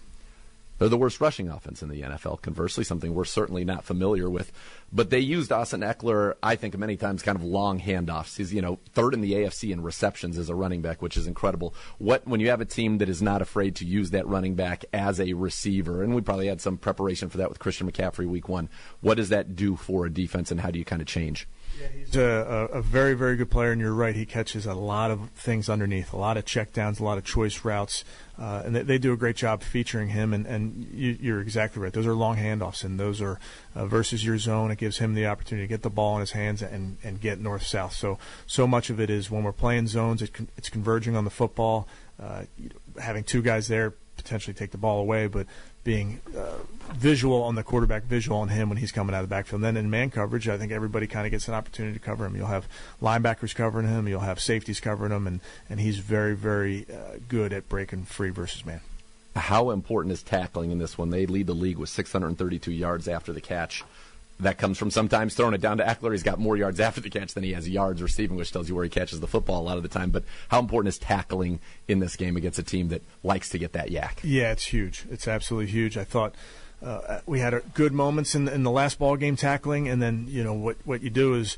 [0.78, 4.52] They're the worst rushing offense in the NFL, conversely, something we're certainly not familiar with.
[4.92, 8.36] But they used Austin Ekeler, I think, many times kind of long handoffs.
[8.36, 11.26] He's, you know, third in the AFC in receptions as a running back, which is
[11.26, 11.74] incredible.
[11.98, 14.84] What when you have a team that is not afraid to use that running back
[14.92, 18.48] as a receiver, and we probably had some preparation for that with Christian McCaffrey week
[18.48, 18.68] one,
[19.00, 21.46] what does that do for a defense and how do you kind of change?
[21.80, 24.14] Yeah, he's a, a, very, very good player, and you're right.
[24.14, 27.64] He catches a lot of things underneath, a lot of checkdowns, a lot of choice
[27.64, 28.04] routes,
[28.38, 30.32] uh, and they, they, do a great job featuring him.
[30.32, 33.40] And, and you, are exactly right; those are long handoffs, and those are
[33.74, 34.70] uh, versus your zone.
[34.70, 37.40] It gives him the opportunity to get the ball in his hands and, and get
[37.40, 37.94] north south.
[37.94, 41.24] So so much of it is when we're playing zones, it con- it's converging on
[41.24, 41.88] the football.
[42.22, 42.44] Uh,
[43.00, 45.46] having two guys there potentially take the ball away, but
[45.84, 46.56] being uh,
[46.94, 49.62] visual on the quarterback, visual on him when he's coming out of the backfield.
[49.62, 52.24] And then in man coverage, I think everybody kind of gets an opportunity to cover
[52.26, 52.34] him.
[52.34, 52.66] You'll have
[53.00, 57.52] linebackers covering him, you'll have safeties covering him, and, and he's very, very uh, good
[57.52, 58.80] at breaking free versus man.
[59.36, 61.10] How important is tackling in this one?
[61.10, 63.84] They lead the league with 632 yards after the catch
[64.40, 66.12] that comes from sometimes throwing it down to Ekeler.
[66.12, 68.74] He's got more yards after the catch than he has yards receiving, which tells you
[68.74, 70.10] where he catches the football a lot of the time.
[70.10, 73.72] But how important is tackling in this game against a team that likes to get
[73.72, 74.20] that yak?
[74.24, 75.06] Yeah, it's huge.
[75.10, 75.96] It's absolutely huge.
[75.96, 76.34] I thought
[76.82, 80.42] uh, we had good moments in, in the last ball game tackling, and then you
[80.42, 81.56] know what what you do is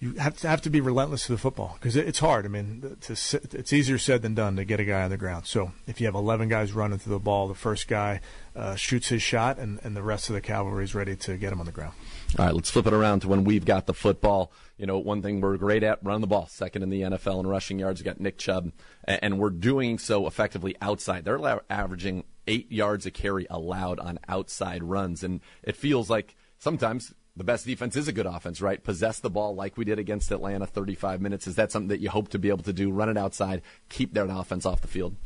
[0.00, 2.44] you have to have to be relentless to the football because it's hard.
[2.44, 5.46] I mean, to, it's easier said than done to get a guy on the ground.
[5.46, 8.20] So if you have 11 guys running through the ball, the first guy
[8.56, 11.52] uh, shoots his shot, and, and the rest of the cavalry is ready to get
[11.52, 11.92] him on the ground.
[12.38, 14.50] All right, let's flip it around to when we've got the football.
[14.78, 16.46] You know, one thing we're great at, running the ball.
[16.48, 18.00] Second in the NFL in rushing yards.
[18.00, 18.72] We've got Nick Chubb,
[19.04, 21.24] and we're doing so effectively outside.
[21.24, 27.12] They're averaging eight yards a carry allowed on outside runs, and it feels like sometimes
[27.36, 28.82] the best defense is a good offense, right?
[28.82, 31.46] Possess the ball like we did against Atlanta 35 minutes.
[31.46, 32.90] Is that something that you hope to be able to do?
[32.90, 35.16] Run it outside, keep their offense off the field?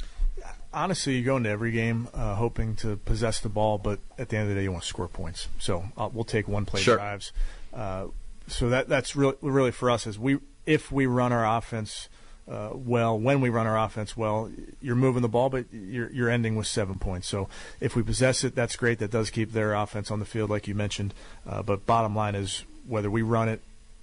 [0.73, 4.37] Honestly, you go into every game uh, hoping to possess the ball, but at the
[4.37, 5.49] end of the day, you want to score points.
[5.59, 6.97] So uh, we'll take one play sure.
[6.97, 7.33] drives.
[7.73, 8.07] Uh,
[8.47, 12.09] so that that's really really for us is we if we run our offense
[12.51, 14.51] uh, well, when we run our offense well,
[14.81, 17.29] you're moving the ball, but you're you're ending with seven points.
[17.29, 17.49] So
[17.79, 18.99] if we possess it, that's great.
[18.99, 21.15] That does keep their offense on the field, like you mentioned.
[21.49, 23.61] Uh, but bottom line is whether we run it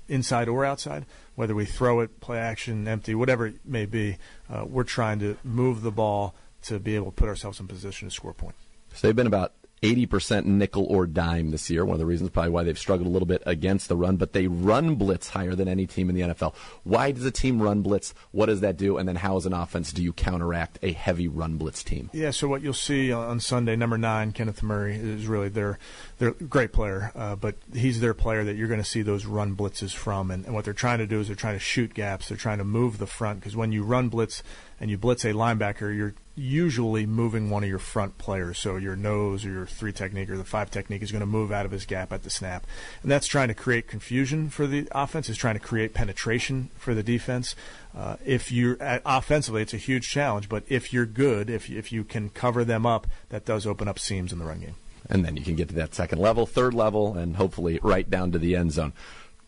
[0.08, 4.17] inside or outside, whether we throw it, play action, empty, whatever it may be,
[4.50, 8.08] uh, we're trying to move the ball to be able to put ourselves in position
[8.10, 8.60] to score points.
[8.93, 11.85] So they've been about 80% nickel or dime this year.
[11.85, 14.33] One of the reasons probably why they've struggled a little bit against the run, but
[14.33, 16.55] they run blitz higher than any team in the NFL.
[16.83, 18.13] Why does a team run blitz?
[18.31, 18.97] What does that do?
[18.97, 22.09] And then how, as an offense, do you counteract a heavy run blitz team?
[22.13, 25.77] Yeah, so what you'll see on Sunday, number nine, Kenneth Murray, is really their,
[26.17, 29.55] their great player, uh, but he's their player that you're going to see those run
[29.55, 30.31] blitzes from.
[30.31, 32.29] And, and what they're trying to do is they're trying to shoot gaps.
[32.29, 34.41] They're trying to move the front because when you run blitz
[34.79, 38.60] and you blitz a linebacker, you're usually moving one of your front players.
[38.60, 41.52] So your nose or your three technique or the five technique is going to move
[41.52, 42.65] out of his gap at the snap.
[43.02, 46.93] And that's trying to create confusion for the offense, is trying to create penetration for
[46.93, 47.56] the defense.
[47.95, 51.91] Uh, if you're uh, offensively, it's a huge challenge, but if you're good, if, if
[51.91, 54.76] you can cover them up, that does open up seams in the run game.
[55.10, 58.32] And then you can get to that second level, third level, and hopefully right down
[58.34, 58.93] to the end zone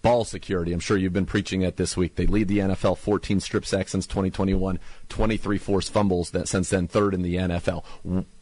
[0.02, 0.74] ball security.
[0.74, 2.16] I'm sure you've been preaching it this week.
[2.16, 6.88] They lead the NFL 14 strip sacks since 2021, 23 forced fumbles that since then
[6.88, 7.84] third in the NFL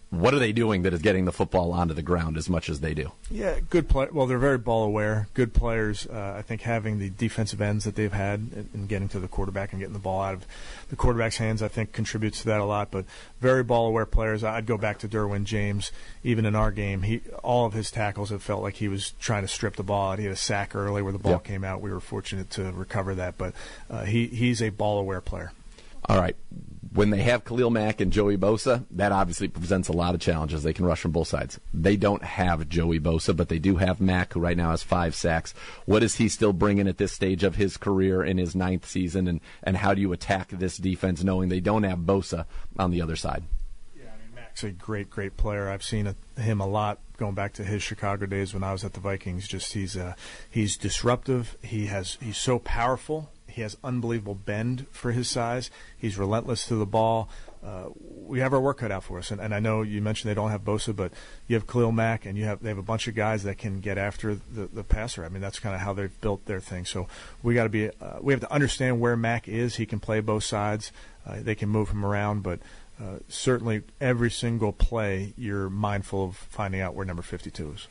[0.10, 2.80] what are they doing that is getting the football onto the ground as much as
[2.80, 3.12] they do?
[3.30, 4.08] Yeah, good play.
[4.10, 5.28] Well, they're very ball aware.
[5.34, 6.08] Good players.
[6.08, 9.74] Uh, I think having the defensive ends that they've had and getting to the quarterback
[9.74, 10.46] and getting the ball out of
[10.90, 12.90] the quarterback's hands, I think contributes to that a lot.
[12.90, 13.04] But
[13.42, 14.46] very ball aware players.
[14.46, 15.92] I'd go back to Derwin James.
[16.24, 19.42] Even in our game, he all of his tackles have felt like he was trying
[19.42, 20.16] to strip the ball.
[20.16, 21.44] He had a sack early where the ball yep.
[21.44, 21.82] came out.
[21.82, 23.54] We were fortunate to recover that, but
[23.90, 25.52] uh, he he's a ball aware player.
[26.10, 26.36] All right
[26.98, 30.64] when they have Khalil Mack and Joey Bosa, that obviously presents a lot of challenges.
[30.64, 31.60] They can rush from both sides.
[31.72, 35.14] They don't have Joey Bosa, but they do have Mack, who right now has five
[35.14, 35.54] sacks.
[35.86, 39.28] What is he still bringing at this stage of his career in his ninth season,
[39.28, 42.46] and, and how do you attack this defense knowing they don't have Bosa
[42.80, 43.44] on the other side?
[43.96, 45.70] Yeah, I mean, Mack's a great, great player.
[45.70, 48.94] I've seen him a lot going back to his Chicago days when I was at
[48.94, 49.48] the Vikings.
[49.48, 50.16] Just he's uh,
[50.50, 51.58] he's disruptive.
[51.62, 55.72] He has he's so powerful he has unbelievable bend for his size.
[55.98, 57.28] He's relentless to the ball.
[57.66, 60.30] Uh, we have our work cut out for us, and, and, I know you mentioned
[60.30, 61.12] they don't have Bosa, but
[61.48, 63.80] you have Khalil Mack, and you have they have a bunch of guys that can
[63.80, 65.26] get after the, the passer.
[65.26, 66.86] I mean, that's kind of how they've built their thing.
[66.86, 67.08] So
[67.42, 69.78] we got to be uh, we have to understand where Mack is.
[69.78, 70.92] He can play both sides.
[71.26, 72.60] Uh, they can move him around, but
[73.02, 77.88] uh, certainly every single play, you're mindful of finding out where number 52 is.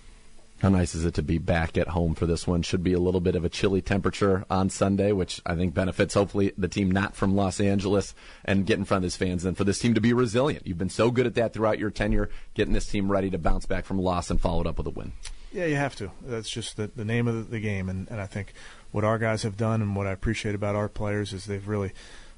[0.60, 2.62] How nice is it to be back at home for this one?
[2.62, 6.14] Should be a little bit of a chilly temperature on Sunday, which I think benefits
[6.14, 9.54] hopefully the team not from Los Angeles and get in front of his fans and
[9.54, 10.66] for this team to be resilient.
[10.66, 13.66] You've been so good at that throughout your tenure, getting this team ready to bounce
[13.66, 15.12] back from loss and follow it up with a win.
[15.52, 16.10] Yeah, you have to.
[16.22, 17.90] That's just the, the name of the game.
[17.90, 18.54] And, and I think
[18.92, 21.92] what our guys have done and what I appreciate about our players is they've really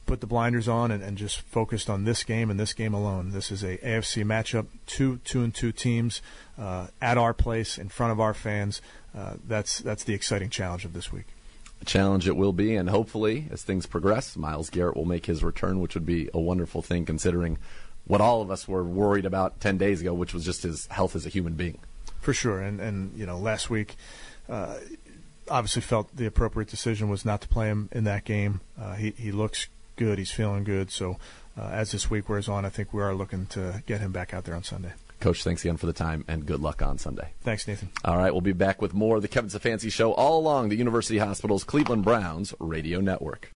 [0.08, 3.30] put the blinders on and, and just focused on this game and this game alone.
[3.30, 6.22] This is a AFC matchup, two two and two teams
[6.58, 8.80] uh, at our place in front of our fans.
[9.16, 11.26] Uh, that's that's the exciting challenge of this week.
[11.82, 15.44] A challenge it will be, and hopefully, as things progress, Myles Garrett will make his
[15.44, 17.58] return, which would be a wonderful thing considering
[18.06, 21.14] what all of us were worried about ten days ago, which was just his health
[21.14, 21.78] as a human being.
[22.20, 23.96] For sure, and and you know last week.
[24.48, 24.78] Uh,
[25.50, 28.62] obviously, felt the appropriate decision was not to play him in that game.
[28.80, 29.68] Uh, he he looks
[29.98, 30.18] good.
[30.18, 30.90] He's feeling good.
[30.90, 31.18] So
[31.58, 34.32] uh, as this week wears on, I think we are looking to get him back
[34.32, 34.92] out there on Sunday.
[35.20, 37.32] Coach, thanks again for the time and good luck on Sunday.
[37.42, 37.90] Thanks, Nathan.
[38.04, 40.76] All right, we'll be back with more of the Kevin Stefanski Show all along the
[40.76, 43.50] University Hospital's Cleveland Browns radio network.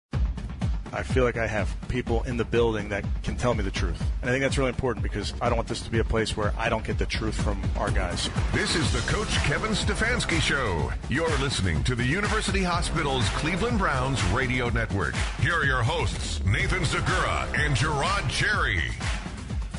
[0.94, 3.98] I feel like I have people in the building that can tell me the truth.
[4.20, 6.36] And I think that's really important because I don't want this to be a place
[6.36, 8.28] where I don't get the truth from our guys.
[8.52, 10.92] This is the Coach Kevin Stefanski Show.
[11.08, 15.14] You're listening to the University Hospital's Cleveland Browns radio network.
[15.40, 18.82] Here are your hosts, Nathan Zegura and Jerod Cherry.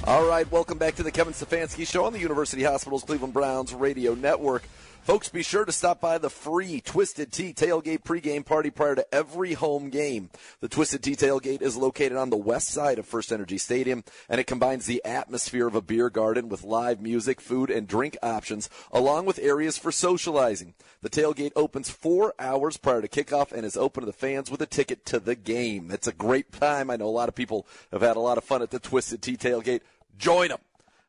[0.05, 3.73] All right, welcome back to the Kevin Stefanski Show on the University Hospital's Cleveland Browns
[3.73, 4.63] radio network.
[5.03, 9.13] Folks, be sure to stop by the free Twisted Tea Tailgate pregame party prior to
[9.13, 10.29] every home game.
[10.61, 14.39] The Twisted Tea Tailgate is located on the west side of First Energy Stadium, and
[14.39, 18.69] it combines the atmosphere of a beer garden with live music, food, and drink options,
[18.93, 20.73] along with areas for socializing.
[21.01, 24.61] The tailgate opens four hours prior to kickoff and is open to the fans with
[24.61, 25.91] a ticket to the game.
[25.91, 26.89] It's a great time.
[26.89, 29.21] I know a lot of people have had a lot of fun at the Twisted
[29.21, 29.81] Tea Tailgate.
[30.17, 30.59] Join them.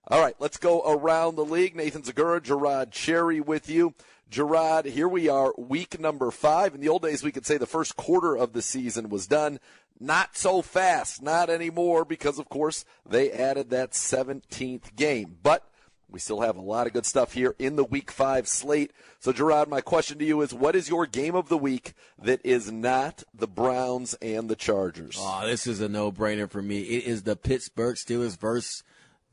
[0.09, 1.75] All right, let's go around the league.
[1.75, 3.95] Nathan Zegura, Jerod Cherry with you.
[4.31, 6.75] Jerod, here we are, week number five.
[6.75, 9.59] In the old days, we could say the first quarter of the season was done.
[9.99, 15.38] Not so fast, not anymore, because of course they added that 17th game.
[15.43, 15.67] But
[16.11, 18.93] we still have a lot of good stuff here in the week five slate.
[19.21, 22.45] So, Jerod, my question to you is what is your game of the week that
[22.45, 25.17] is not the Browns and the Chargers?
[25.19, 26.81] Oh, this is a no brainer for me.
[26.81, 28.83] It is the Pittsburgh Steelers versus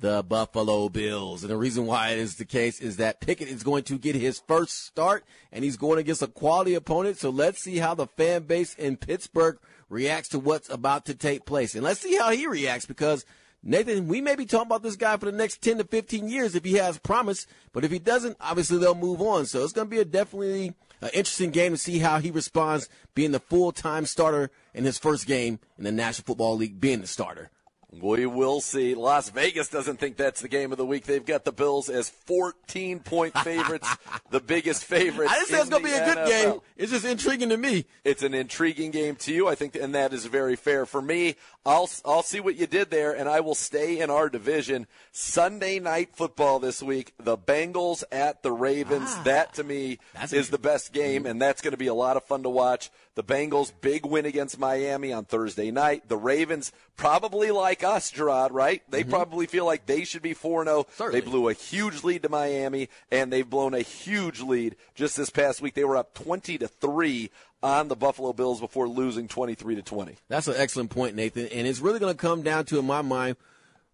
[0.02, 1.44] the Buffalo Bills.
[1.44, 4.16] And the reason why it is the case is that Pickett is going to get
[4.16, 7.18] his first start and he's going against a quality opponent.
[7.18, 9.58] So let's see how the fan base in Pittsburgh
[9.90, 11.76] reacts to what's about to take place.
[11.76, 13.26] And let's see how he reacts because
[13.64, 16.56] Nathan, we may be talking about this guy for the next 10 to 15 years
[16.56, 19.46] if he has promise, but if he doesn't, obviously they'll move on.
[19.46, 22.90] So it's going to be a definitely uh, interesting game to see how he responds
[23.14, 27.08] being the full-time starter in his first game in the National Football League being the
[27.08, 27.52] starter.
[28.00, 28.96] We will see.
[28.96, 31.04] Las Vegas doesn't think that's the game of the week.
[31.04, 33.88] They've got the Bills as 14 point favorites,
[34.30, 35.30] the biggest favorites.
[35.30, 36.60] I didn't say it's going to be a good game.
[36.78, 37.86] It's just intriguing to me.
[38.06, 40.86] It's an intriguing game to you, I think, and that is very fair.
[40.86, 44.30] For me, I'll, I'll see what you did there, and I will stay in our
[44.30, 44.88] division.
[45.12, 49.10] Sunday night football this week, the Bengals at the Ravens.
[49.10, 50.00] Ah, that, to me,
[50.32, 52.90] is the best game, and that's going to be a lot of fun to watch.
[53.16, 56.08] The Bengals, big win against Miami on Thursday night.
[56.08, 58.82] The Ravens, probably like us, Jerod, right?
[58.90, 59.10] They mm-hmm.
[59.10, 60.88] probably feel like they should be 4 0.
[61.12, 65.30] They blew a huge lead to Miami, and they've blown a huge lead just this
[65.30, 65.74] past week.
[65.74, 67.30] They were up 20 to 3
[67.62, 70.16] on the Buffalo Bills before losing 23 to 20.
[70.30, 71.48] That's an excellent point, Nathan.
[71.48, 73.36] And it's really going to come down to, in my mind,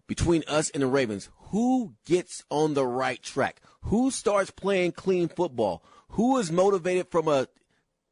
[0.06, 3.60] between us and the Ravens, who gets on the right track?
[3.82, 5.82] Who starts playing clean football?
[6.10, 7.48] Who is motivated from a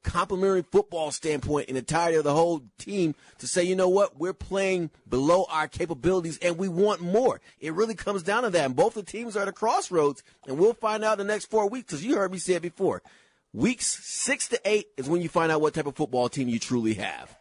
[0.06, 4.32] complementary football standpoint and entirety of the whole team to say, you know what, we're
[4.32, 7.40] playing below our capabilities and we want more.
[7.60, 8.64] It really comes down to that.
[8.64, 11.46] And both the teams are at a crossroads, and we'll find out in the next
[11.46, 13.02] four weeks, because you heard me say it before.
[13.52, 16.58] Weeks six to eight is when you find out what type of football team you
[16.58, 17.36] truly have.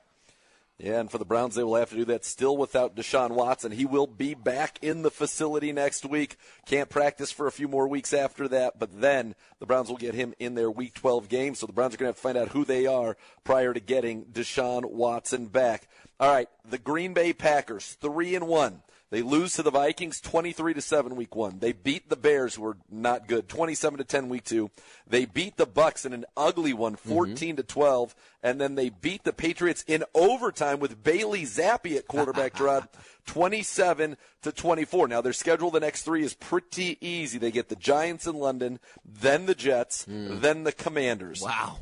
[0.78, 3.72] Yeah, and for the Browns, they will have to do that still without Deshaun Watson.
[3.72, 6.36] He will be back in the facility next week.
[6.66, 10.16] Can't practice for a few more weeks after that, but then the Browns will get
[10.16, 11.56] him in their Week 12 game.
[11.56, 13.80] So the Browns are going to have to find out who they are prior to
[13.80, 15.88] getting Deshaun Watson back.
[16.20, 18.82] All right, the Green Bay Packers, three and one.
[19.12, 21.60] They lose to the Vikings 23 to 7 week 1.
[21.60, 24.70] They beat the Bears who were not good 27 to 10 week 2.
[25.08, 27.56] They beat the Bucs in an ugly one 14 mm-hmm.
[27.58, 32.54] to 12 and then they beat the Patriots in overtime with Bailey Zappe at quarterback
[32.56, 32.88] Jerod
[33.28, 35.08] 27 to 24.
[35.08, 37.38] Now their schedule the next 3 is pretty easy.
[37.38, 40.42] They get the Giants in London, then the Jets, mm.
[40.42, 41.42] then the Commanders.
[41.42, 41.78] Wow.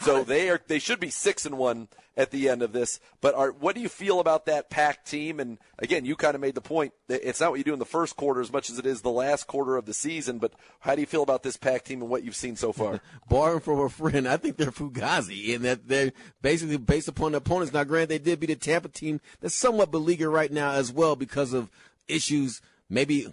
[0.00, 3.00] So they are they should be six and one at the end of this.
[3.20, 5.40] But are, what do you feel about that pack team?
[5.40, 7.78] And again, you kind of made the point that it's not what you do in
[7.78, 10.38] the first quarter as much as it is the last quarter of the season.
[10.38, 13.00] But how do you feel about this pack team and what you've seen so far?
[13.28, 17.38] Borrowing from a friend, I think they're fugazi in that they're basically based upon the
[17.38, 17.72] opponents.
[17.72, 21.16] Now, granted, they did beat a Tampa team that's somewhat beleaguered right now as well
[21.16, 21.70] because of
[22.08, 23.28] issues maybe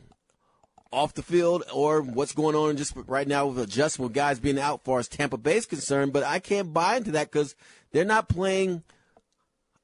[0.91, 4.84] off the field or what's going on just right now with adjustment guys being out
[4.84, 6.13] far as Tampa Bay is concerned.
[6.13, 7.56] But I can't buy into that because
[7.91, 8.84] they're not playing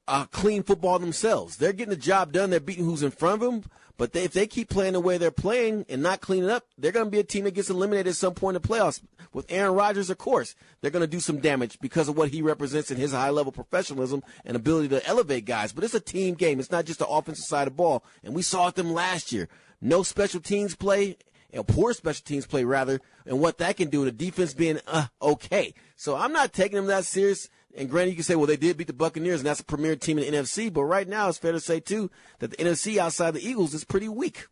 [0.06, 1.56] uh, clean football themselves.
[1.56, 2.50] They're getting the job done.
[2.50, 3.70] They're beating who's in front of them.
[3.96, 6.90] But they, if they keep playing the way they're playing and not cleaning up, they're
[6.90, 9.00] going to be a team that gets eliminated at some point in the playoffs.
[9.32, 12.42] With Aaron Rodgers, of course, they're going to do some damage because of what he
[12.42, 15.72] represents in his high level professionalism and ability to elevate guys.
[15.72, 16.58] But it's a team game.
[16.58, 18.04] It's not just the offensive side of the ball.
[18.24, 19.48] And we saw it them last year.
[19.84, 21.18] No special teams play,
[21.52, 24.06] or poor special teams play rather, and what that can do.
[24.06, 25.74] The defense being uh, okay.
[25.94, 27.50] So I'm not taking them that serious.
[27.76, 29.94] And granted, you can say, well, they did beat the Buccaneers, and that's a premier
[29.94, 30.72] team in the NFC.
[30.72, 33.84] But right now, it's fair to say too that the NFC outside the Eagles is
[33.84, 34.46] pretty weak.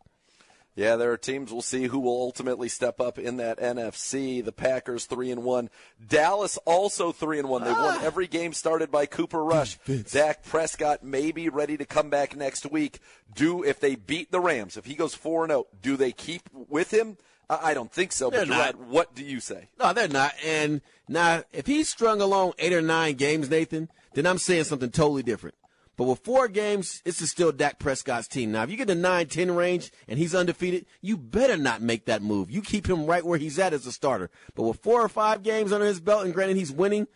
[0.75, 1.51] Yeah, there are teams.
[1.51, 4.43] We'll see who will ultimately step up in that NFC.
[4.43, 5.69] The Packers three and one.
[6.05, 7.63] Dallas also three and one.
[7.63, 7.95] They ah.
[7.95, 9.77] won every game started by Cooper Rush.
[9.77, 10.11] Defense.
[10.11, 12.99] Dak Prescott may be ready to come back next week.
[13.35, 16.11] Do if they beat the Rams, if he goes four and zero, oh, do they
[16.11, 17.17] keep with him?
[17.49, 18.29] I don't think so.
[18.29, 18.79] They're but not.
[18.79, 19.69] what do you say?
[19.79, 20.33] No, they're not.
[20.43, 24.89] And now, if he's strung along eight or nine games, Nathan, then I'm saying something
[24.89, 25.55] totally different.
[25.95, 28.51] But with four games, this is still Dak Prescott's team.
[28.51, 32.05] Now, if you get the 9 10 range and he's undefeated, you better not make
[32.05, 32.49] that move.
[32.49, 34.31] You keep him right where he's at as a starter.
[34.55, 37.07] But with four or five games under his belt, and granted he's winning,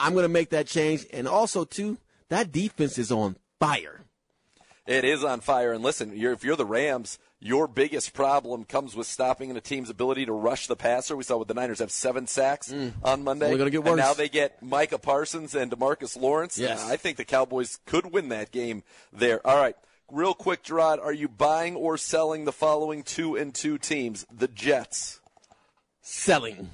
[0.00, 1.06] I'm going to make that change.
[1.12, 4.00] And also, too, that defense is on fire.
[4.86, 5.72] It is on fire.
[5.72, 9.90] And listen, you're, if you're the Rams, your biggest problem comes with stopping a team's
[9.90, 11.16] ability to rush the passer.
[11.16, 12.92] We saw with the Niners have seven sacks mm.
[13.02, 13.52] on Monday.
[13.52, 13.90] Only get worse.
[13.90, 16.58] And now they get Micah Parsons and Demarcus Lawrence.
[16.58, 16.82] Yes.
[16.88, 19.46] I think the Cowboys could win that game there.
[19.46, 19.76] All right.
[20.10, 24.24] Real quick, Jerod, are you buying or selling the following two and two teams?
[24.34, 25.20] The Jets.
[26.00, 26.70] Selling.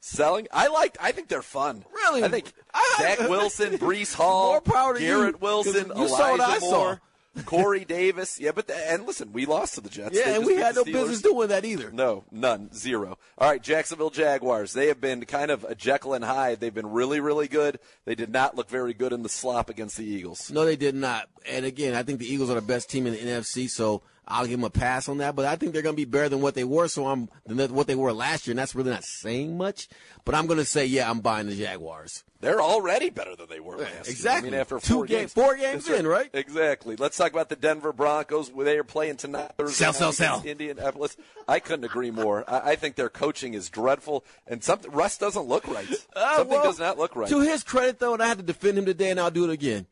[0.00, 0.46] Selling?
[0.52, 0.98] I like.
[1.00, 1.84] I think they're fun.
[1.90, 2.22] Really?
[2.22, 6.60] I think I, Zach Wilson, Breece Hall, More power to Garrett you, Wilson, you Elijah
[6.60, 7.00] Moore.
[7.46, 8.38] Corey Davis.
[8.38, 10.16] Yeah, but the, and listen, we lost to the Jets.
[10.16, 11.90] Yeah, and we had no business doing that either.
[11.90, 13.18] No, none, zero.
[13.38, 14.72] All right, Jacksonville Jaguars.
[14.72, 16.60] They have been kind of a Jekyll and Hyde.
[16.60, 17.78] They've been really, really good.
[18.04, 20.50] They did not look very good in the slop against the Eagles.
[20.50, 21.28] No, they did not.
[21.48, 23.68] And again, I think the Eagles are the best team in the NFC.
[23.68, 25.36] So I'll give them a pass on that.
[25.36, 26.88] But I think they're going to be better than what they were.
[26.88, 29.88] So I'm than what they were last year, and that's really not saying much.
[30.24, 32.24] But I'm going to say, yeah, I'm buying the Jaguars.
[32.44, 34.50] They're already better than they were last exactly.
[34.50, 34.56] year.
[34.56, 36.28] I mean, after four Two games, four games in, right.
[36.34, 36.94] Exactly.
[36.96, 38.50] Let's talk about the Denver Broncos.
[38.50, 39.52] They are playing tonight.
[39.56, 40.42] Thursday sell, sell, sell.
[40.44, 41.16] Indianapolis.
[41.48, 42.44] I couldn't agree more.
[42.46, 45.88] I, I, think their coaching is dreadful, and something Russ doesn't look right.
[46.14, 47.28] Uh, something well, does not look right.
[47.28, 49.50] To his credit, though, and I had to defend him today, and I'll do it
[49.50, 49.86] again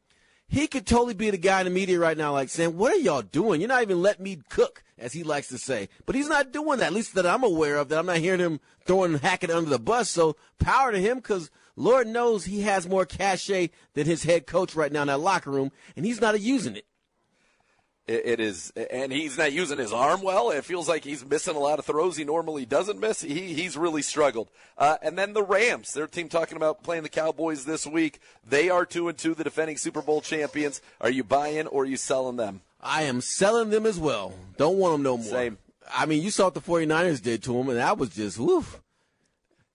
[0.53, 2.99] he could totally be the guy in the media right now, like saying, "What are
[2.99, 3.63] y'all doing?
[3.63, 5.89] You're not even letting me cook," as he likes to say.
[6.05, 6.89] But he's not doing that.
[6.89, 7.89] At least that I'm aware of.
[7.89, 10.11] That I'm not hearing him throwing Hackett under the bus.
[10.11, 14.75] So power to him, because Lord knows he has more cachet than his head coach
[14.75, 16.87] right now in that locker room, and he's not using it
[18.09, 20.51] it is, and he's not using his arm well.
[20.51, 23.23] It feels like he's missing a lot of throws he normally doesn't miss.
[23.23, 24.51] He, he's really struggled.
[24.77, 28.21] Uh, and then the Rams, their team talking about playing the Cowboys this week.
[28.47, 30.83] They are two and two, the defending Super Bowl champions.
[31.01, 32.63] Are you buying or are you selling them?
[32.81, 34.35] I am selling them as well.
[34.57, 35.27] Don't want them no more.
[35.27, 35.59] Same.
[35.93, 38.81] I mean, you saw what the 49ers did to them, and that was just woof.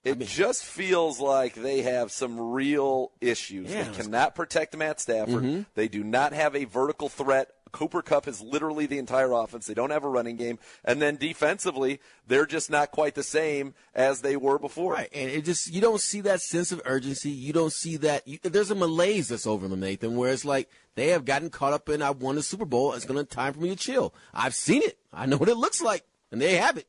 [0.08, 3.72] It I mean, just feels like they have some real issues.
[3.72, 5.44] Yeah, they cannot protect Matt Stafford.
[5.44, 5.62] Mm-hmm.
[5.76, 9.68] They do not have a vertical threat Cooper Kupp is literally the entire offense.
[9.68, 13.74] They don't have a running game, and then defensively, they're just not quite the same
[13.94, 14.94] as they were before.
[14.94, 17.30] Right, and it just you don't see that sense of urgency.
[17.30, 18.28] You don't see that.
[18.28, 21.74] You, there's a malaise that's over them, Nathan, where it's like they have gotten caught
[21.74, 22.94] up in I won the Super Bowl.
[22.94, 24.14] It's going to time for me to chill.
[24.34, 24.98] I've seen it.
[25.14, 26.88] I know what it looks like, and they have it.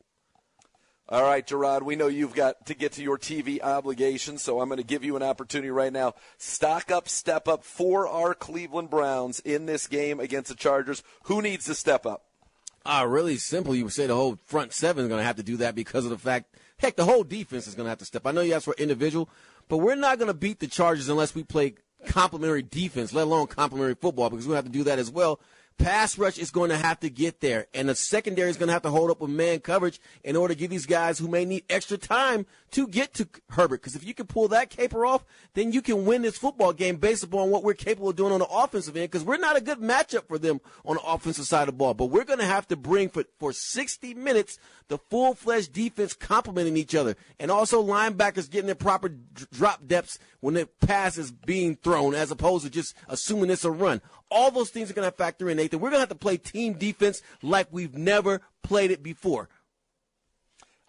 [1.11, 4.69] All right, Jerod, we know you've got to get to your TV obligations, so I'm
[4.69, 6.13] going to give you an opportunity right now.
[6.37, 11.03] Stock up, step up for our Cleveland Browns in this game against the Chargers.
[11.23, 12.27] Who needs to step up?
[12.85, 13.75] Uh, really simple.
[13.75, 16.05] You would say the whole front seven is going to have to do that because
[16.05, 18.27] of the fact, heck, the whole defense is going to have to step.
[18.27, 19.31] I know you asked for individual,
[19.69, 21.77] but we're not going to beat the Chargers unless we play
[22.09, 25.41] complementary defense, let alone complementary football, because we have to do that as well
[25.79, 28.73] pass rush is going to have to get there, and the secondary is going to
[28.73, 31.45] have to hold up with man coverage in order to give these guys who may
[31.45, 33.81] need extra time to get to Herbert.
[33.81, 36.97] Because if you can pull that caper off, then you can win this football game
[36.97, 39.11] based upon what we're capable of doing on the offensive end.
[39.11, 41.95] Because we're not a good matchup for them on the offensive side of the ball,
[41.95, 46.15] but we're going to have to bring for for 60 minutes the full fledged defense
[46.15, 51.19] complementing each other, and also linebackers getting their proper d- drop depths when the pass
[51.19, 54.01] is being thrown, as opposed to just assuming it's a run.
[54.31, 55.81] All those things are going to factor in, Nathan.
[55.81, 59.49] We're going to have to play team defense like we've never played it before.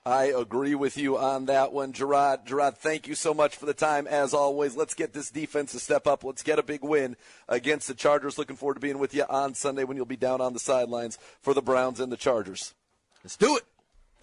[0.05, 2.47] I agree with you on that one, Jerod.
[2.47, 4.75] Jerod, thank you so much for the time as always.
[4.75, 6.23] Let's get this defense to step up.
[6.23, 7.15] Let's get a big win
[7.47, 8.37] against the Chargers.
[8.37, 11.19] Looking forward to being with you on Sunday when you'll be down on the sidelines
[11.41, 12.73] for the Browns and the Chargers.
[13.23, 13.63] Let's do it.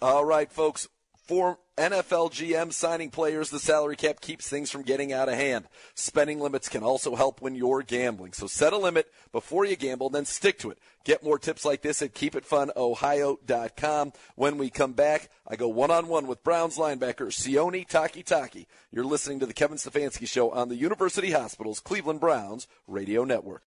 [0.01, 0.87] All right, folks.
[1.27, 5.67] For NFL GM signing players, the salary cap keeps things from getting out of hand.
[5.93, 8.31] Spending limits can also help when you're gambling.
[8.31, 10.79] So set a limit before you gamble, then stick to it.
[11.03, 14.13] Get more tips like this at keepitfunohio.com.
[14.35, 18.67] When we come back, I go one on one with Browns linebacker Sione Takitaki.
[18.89, 23.66] You're listening to the Kevin Stefanski Show on the University Hospitals Cleveland Browns Radio Network.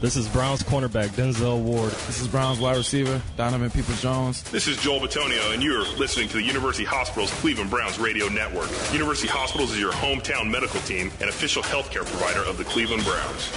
[0.00, 1.92] This is Browns cornerback Denzel Ward.
[1.92, 4.42] This is Browns wide receiver Donovan Peoples-Jones.
[4.50, 8.68] This is Joel Bitonio, and you're listening to the University Hospitals Cleveland Browns Radio Network.
[8.92, 13.52] University Hospitals is your hometown medical team and official healthcare provider of the Cleveland Browns.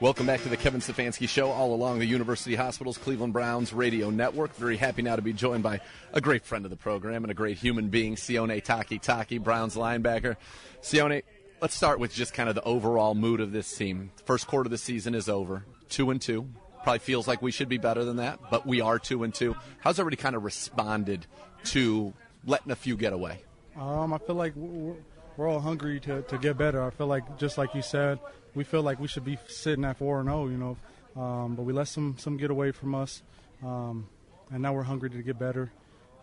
[0.00, 4.10] Welcome back to the Kevin Stefanski Show, all along the University Hospitals Cleveland Browns Radio
[4.10, 4.54] Network.
[4.54, 5.80] Very happy now to be joined by
[6.12, 10.36] a great friend of the program and a great human being, Sione Takitaki, Browns linebacker.
[10.82, 11.24] Sione,
[11.60, 14.10] let's start with just kind of the overall mood of this team.
[14.24, 16.48] First quarter of the season is over, two and two.
[16.82, 19.56] Probably feels like we should be better than that, but we are two and two.
[19.80, 21.26] How's everybody kind of responded
[21.64, 22.12] to
[22.44, 23.42] letting a few get away?
[23.76, 24.94] Um, I feel like we're,
[25.36, 26.82] we're all hungry to, to get better.
[26.82, 28.18] I feel like just like you said,
[28.54, 31.62] we feel like we should be sitting at four and zero, you know, um, but
[31.62, 33.22] we let some some get away from us,
[33.64, 34.08] um,
[34.50, 35.70] and now we're hungry to get better.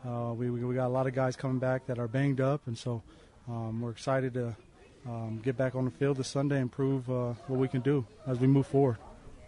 [0.06, 2.62] Uh, we, we we got a lot of guys coming back that are banged up,
[2.68, 3.04] and so
[3.48, 4.56] um, we're excited to
[5.06, 8.06] um, get back on the field this Sunday and prove uh, what we can do
[8.28, 8.98] as we move forward.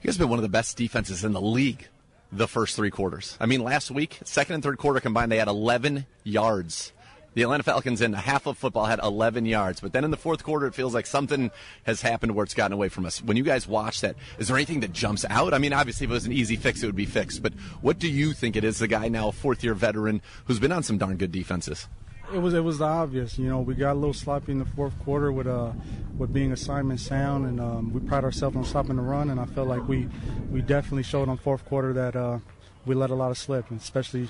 [0.01, 1.87] You guys have been one of the best defenses in the league
[2.31, 3.37] the first three quarters.
[3.39, 6.91] I mean, last week, second and third quarter combined, they had 11 yards.
[7.33, 10.43] The Atlanta Falcons in half of football had 11 yards, but then in the fourth
[10.43, 11.51] quarter, it feels like something
[11.83, 13.23] has happened where it's gotten away from us.
[13.23, 15.53] When you guys watch that, is there anything that jumps out?
[15.53, 17.99] I mean, obviously, if it was an easy fix, it would be fixed, but what
[17.99, 20.81] do you think it is, the guy now, a fourth year veteran, who's been on
[20.83, 21.87] some darn good defenses?
[22.33, 23.61] It was it was obvious, you know.
[23.61, 25.71] We got a little sloppy in the fourth quarter with uh
[26.17, 29.29] with being assignment sound, and um, we pride ourselves on stopping the run.
[29.29, 30.09] And I felt like we
[30.51, 32.39] we definitely showed on fourth quarter that uh,
[32.85, 34.29] we let a lot of slip, and especially you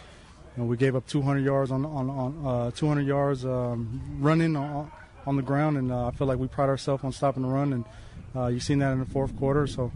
[0.58, 4.92] know, we gave up 200 yards on on, on uh, 200 yards um, running on,
[5.26, 7.74] on the ground, and uh, I feel like we pride ourselves on stopping the run,
[7.74, 7.86] and
[8.36, 9.66] uh, you've seen that in the fourth quarter.
[9.66, 9.92] So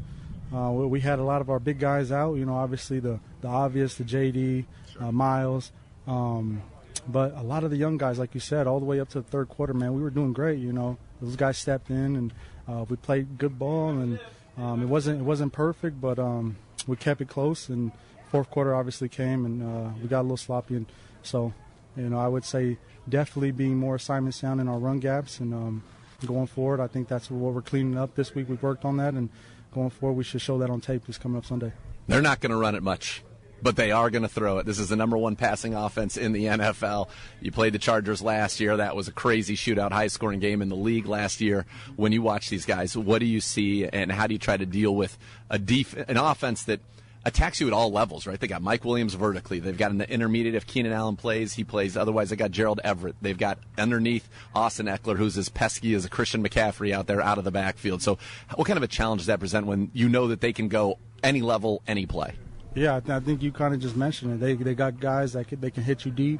[0.55, 2.33] uh, we, had a lot of our big guys out.
[2.33, 4.65] You know, obviously the the obvious, the JD,
[4.99, 5.71] uh, Myles.
[6.07, 6.63] Um,
[7.07, 9.21] but a lot of the young guys, like you said, all the way up to
[9.21, 10.59] the third quarter, man, we were doing great.
[10.59, 12.33] You know, those guys stepped in and
[12.67, 14.19] uh, we played good ball, and
[14.57, 17.69] um, it wasn't it wasn't perfect, but um, we kept it close.
[17.69, 17.91] And
[18.29, 20.75] fourth quarter obviously came, and uh, we got a little sloppy.
[20.75, 20.85] And
[21.23, 21.53] so,
[21.97, 22.77] you know, I would say
[23.09, 25.83] definitely being more assignment sound in our run gaps and um,
[26.25, 26.79] going forward.
[26.79, 28.47] I think that's what we're cleaning up this week.
[28.47, 29.29] We've worked on that, and
[29.73, 31.73] going forward, we should show that on tape this coming up Sunday.
[32.07, 33.23] They're not going to run it much
[33.61, 34.65] but they are going to throw it.
[34.65, 37.09] This is the number one passing offense in the NFL.
[37.41, 38.77] You played the Chargers last year.
[38.77, 41.65] That was a crazy shootout, high scoring game in the league last year.
[41.95, 44.65] When you watch these guys, what do you see and how do you try to
[44.65, 45.17] deal with
[45.49, 46.79] a def- an offense that
[47.23, 48.39] attacks you at all levels, right?
[48.39, 49.59] They got Mike Williams vertically.
[49.59, 51.95] They've got the intermediate if Keenan Allen plays, he plays.
[51.95, 53.15] Otherwise, they got Gerald Everett.
[53.21, 57.37] They've got underneath Austin Ekeler, who's as pesky as a Christian McCaffrey out there out
[57.37, 58.01] of the backfield.
[58.01, 58.17] So,
[58.55, 60.97] what kind of a challenge does that present when you know that they can go
[61.23, 62.33] any level, any play?
[62.73, 64.39] Yeah, I think you kind of just mentioned it.
[64.39, 66.39] They they got guys that can, they can hit you deep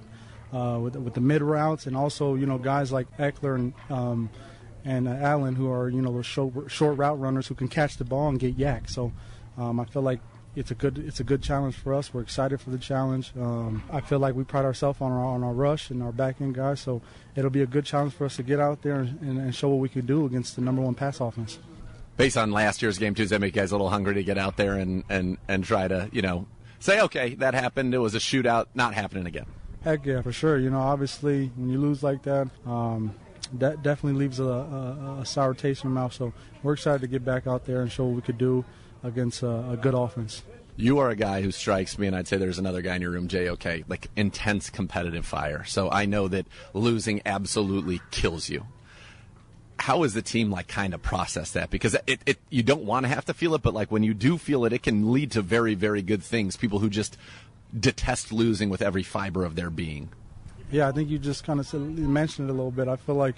[0.53, 4.29] uh, with with the mid routes, and also you know guys like Ekeler and um,
[4.85, 7.97] and uh, Allen who are you know those short, short route runners who can catch
[7.97, 8.89] the ball and get YAC.
[8.89, 9.11] So
[9.57, 10.21] um, I feel like
[10.55, 12.13] it's a good it's a good challenge for us.
[12.13, 13.33] We're excited for the challenge.
[13.37, 16.39] Um, I feel like we pride ourselves on our on our rush and our back
[16.39, 16.79] end guys.
[16.79, 17.01] So
[17.35, 19.79] it'll be a good challenge for us to get out there and, and show what
[19.79, 21.59] we can do against the number one pass offense
[22.17, 24.57] based on last year's game, that make you guys a little hungry to get out
[24.57, 26.45] there and, and, and try to, you know,
[26.79, 27.93] say, okay, that happened.
[27.93, 29.45] It was a shootout, not happening again?
[29.83, 30.59] Heck yeah, for sure.
[30.59, 33.15] You know, obviously, when you lose like that, um,
[33.53, 36.13] that definitely leaves a, a, a, sour taste in your mouth.
[36.13, 36.33] So
[36.63, 38.63] we're excited to get back out there and show what we could do
[39.03, 40.43] against a, a good offense.
[40.77, 43.11] You are a guy who strikes me, and I'd say there's another guy in your
[43.11, 45.63] room, JOK, like intense competitive fire.
[45.65, 48.65] So I know that losing absolutely kills you
[49.81, 51.71] how is the team like kind of process that?
[51.71, 54.13] Because it, it you don't want to have to feel it, but like when you
[54.13, 56.55] do feel it, it can lead to very very good things.
[56.55, 57.17] People who just
[57.77, 60.09] detest losing with every fiber of their being.
[60.71, 62.87] Yeah, I think you just kind of mentioned it a little bit.
[62.87, 63.35] I feel like,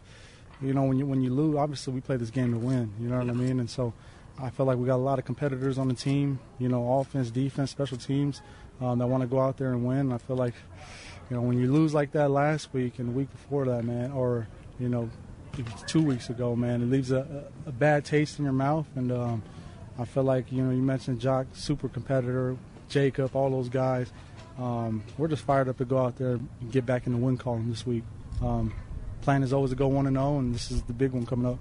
[0.62, 2.94] you know, when you when you lose, obviously we play this game to win.
[3.00, 3.60] You know what I mean?
[3.60, 3.94] And so,
[4.40, 6.40] I feel like we got a lot of competitors on the team.
[6.60, 8.42] You know, offense, defense, special teams
[8.82, 10.12] um, that want to go out there and win.
[10.12, 10.56] I feel like,
[11.30, 14.12] you know, when you lose like that last week and the week before that, man,
[14.12, 14.48] or
[14.80, 15.10] you know,
[15.88, 18.88] two weeks ago, man, it leaves a, a bad taste in your mouth.
[18.96, 19.44] And um,
[20.00, 22.58] I feel like, you know, you mentioned Jock, super competitor,
[22.90, 24.12] Jacob, all those guys.
[24.58, 27.38] Um, we're just fired up to go out there and get back in the win
[27.38, 28.04] column this week.
[28.42, 28.74] Um,
[29.24, 31.26] plan is always to go one and zero, oh, and this is the big one
[31.26, 31.60] coming up.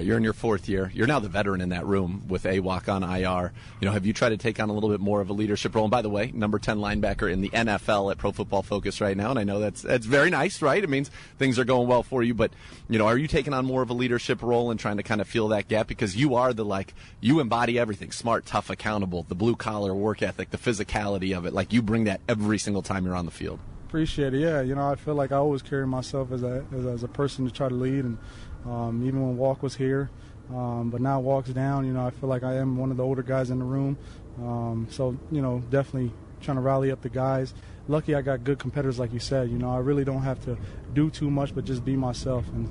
[0.00, 0.90] You're in your fourth year.
[0.94, 3.52] You're now the veteran in that room with a walk on IR.
[3.80, 5.74] You know, have you tried to take on a little bit more of a leadership
[5.74, 5.84] role?
[5.84, 9.16] And by the way, number ten linebacker in the NFL at Pro Football Focus right
[9.16, 10.82] now, and I know that's that's very nice, right?
[10.82, 12.32] It means things are going well for you.
[12.32, 12.52] But
[12.88, 15.20] you know, are you taking on more of a leadership role and trying to kind
[15.20, 19.24] of fill that gap because you are the like you embody everything: smart, tough, accountable,
[19.28, 21.52] the blue collar work ethic, the physicality of it.
[21.52, 23.58] Like you bring that every single time you're on the field
[23.92, 24.40] appreciate it.
[24.40, 27.08] Yeah, you know, I feel like I always carry myself as a as, as a
[27.08, 28.16] person to try to lead, and
[28.64, 30.08] um, even when Walk was here,
[30.48, 31.84] um, but now Walk's down.
[31.86, 33.98] You know, I feel like I am one of the older guys in the room.
[34.38, 37.52] Um, so you know, definitely trying to rally up the guys.
[37.86, 39.50] Lucky I got good competitors, like you said.
[39.50, 40.56] You know, I really don't have to
[40.94, 42.48] do too much, but just be myself.
[42.48, 42.68] And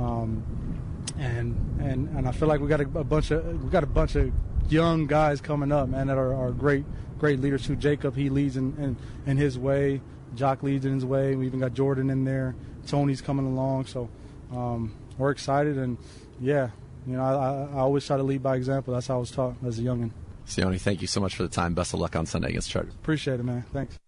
[0.00, 0.42] um,
[1.16, 3.86] and and and I feel like we got a, a, bunch of we got a
[3.86, 4.32] bunch of
[4.68, 6.84] young guys coming up, man, that are, are great
[7.20, 7.76] great leaders too.
[7.76, 10.00] Jacob, he leads in, in, in his way.
[10.36, 11.34] Jock leads in his way.
[11.34, 12.54] We even got Jordan in there.
[12.86, 13.86] Tony's coming along.
[13.86, 14.08] So
[14.52, 15.78] um, we're excited.
[15.78, 15.98] And
[16.40, 16.70] yeah,
[17.06, 18.94] you know, I, I, always try to lead by example.
[18.94, 20.10] That's how I was taught as a youngin.
[20.46, 21.74] Sione, thank you so much for the time.
[21.74, 22.94] Best of luck on Sunday against Chargers.
[22.94, 23.64] Appreciate it, man.
[23.72, 23.98] Thanks.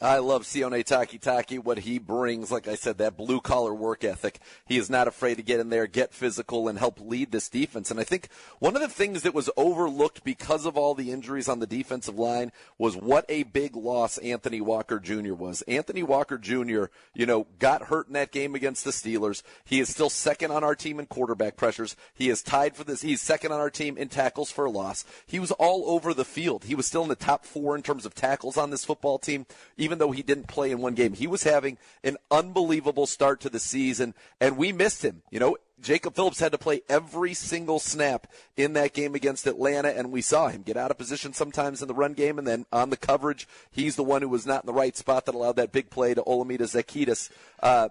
[0.00, 2.52] I love Sione Takitaki, what he brings.
[2.52, 4.38] Like I said, that blue collar work ethic.
[4.64, 7.90] He is not afraid to get in there, get physical, and help lead this defense.
[7.90, 8.28] And I think
[8.60, 12.16] one of the things that was overlooked because of all the injuries on the defensive
[12.16, 15.34] line was what a big loss Anthony Walker Jr.
[15.34, 15.62] was.
[15.62, 19.42] Anthony Walker Jr., you know, got hurt in that game against the Steelers.
[19.64, 21.96] He is still second on our team in quarterback pressures.
[22.14, 23.02] He is tied for this.
[23.02, 25.04] He's second on our team in tackles for loss.
[25.26, 26.66] He was all over the field.
[26.66, 29.44] He was still in the top four in terms of tackles on this football team
[29.88, 31.14] even though he didn't play in one game.
[31.14, 35.22] He was having an unbelievable start to the season, and we missed him.
[35.30, 39.88] You know, Jacob Phillips had to play every single snap in that game against Atlanta,
[39.88, 42.66] and we saw him get out of position sometimes in the run game, and then
[42.70, 45.56] on the coverage, he's the one who was not in the right spot that allowed
[45.56, 47.30] that big play to Olamide Zaccheaus.
[47.62, 47.88] Uh,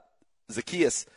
[0.51, 1.07] Zaccheaus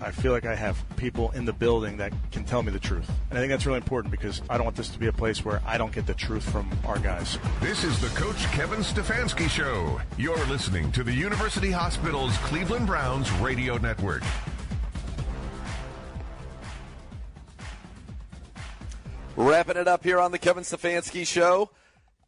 [0.01, 3.09] I feel like I have people in the building that can tell me the truth.
[3.29, 5.43] And I think that's really important because I don't want this to be a place
[5.43, 7.37] where I don't get the truth from our guys.
[7.61, 9.99] This is the Coach Kevin Stefanski Show.
[10.17, 14.23] You're listening to the University Hospital's Cleveland Browns Radio Network.
[19.35, 21.69] Wrapping it up here on the Kevin Stefanski Show.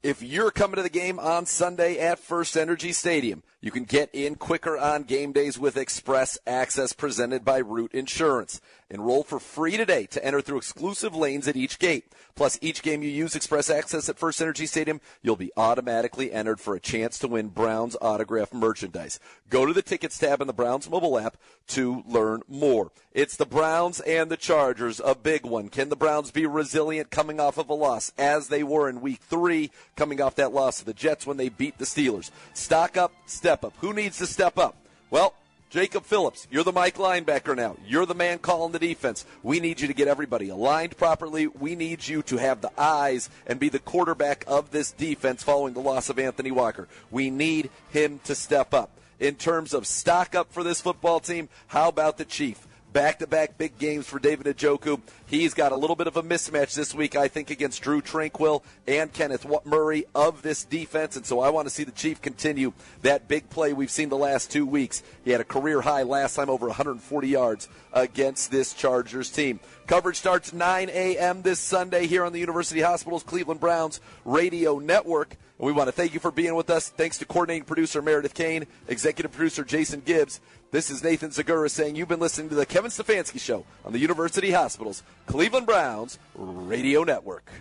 [0.01, 4.09] If you're coming to the game on Sunday at First Energy Stadium, you can get
[4.13, 8.61] in quicker on game days with Express Access presented by Root Insurance.
[8.89, 12.11] Enroll for free today to enter through exclusive lanes at each gate.
[12.35, 16.59] Plus, each game you use Express Access at First Energy Stadium, you'll be automatically entered
[16.59, 19.19] for a chance to win Browns autograph merchandise.
[19.49, 21.37] Go to the tickets tab in the Browns mobile app
[21.67, 22.91] to learn more.
[23.11, 25.69] It's the Browns and the Chargers, a big one.
[25.69, 29.19] Can the Browns be resilient coming off of a loss as they were in week
[29.21, 32.31] three, coming off that loss to the Jets when they beat the Steelers?
[32.53, 33.73] Stock up, step up.
[33.79, 34.75] Who needs to step up?
[35.09, 35.33] Well,
[35.69, 37.77] Jacob Phillips, you're the Mike linebacker now.
[37.85, 39.23] You're the man calling the defense.
[39.43, 41.45] We need you to get everybody aligned properly.
[41.45, 45.75] We need you to have the eyes and be the quarterback of this defense following
[45.75, 46.87] the loss of Anthony Walker.
[47.11, 48.89] We need him to step up.
[49.19, 52.65] In terms of stock up for this football team, how about the Chief?
[52.91, 54.99] Back to back big games for David Njoku.
[55.29, 58.63] He's got a little bit of a mismatch this week, I think, against Drue Tranquill
[58.87, 61.15] and Kenneth Murray of this defense.
[61.15, 62.73] And so I want to see the Chief continue
[63.03, 65.03] that big play we've seen the last two weeks.
[65.23, 69.59] He had a career high last time over 140 yards against this Chargers team.
[69.85, 71.43] Coverage starts 9 a.m.
[71.43, 75.37] this Sunday here on the University Hospitals Cleveland Browns radio network.
[75.59, 76.89] And we want to thank you for being with us.
[76.89, 80.39] Thanks to coordinating producer Meredith Kane, executive producer Jason Gibbs.
[80.71, 83.97] This is Nathan Zegura saying you've been listening to the Kevin Stefanski Show on the
[83.97, 87.51] University Hospitals Cleveland Browns Radio Network.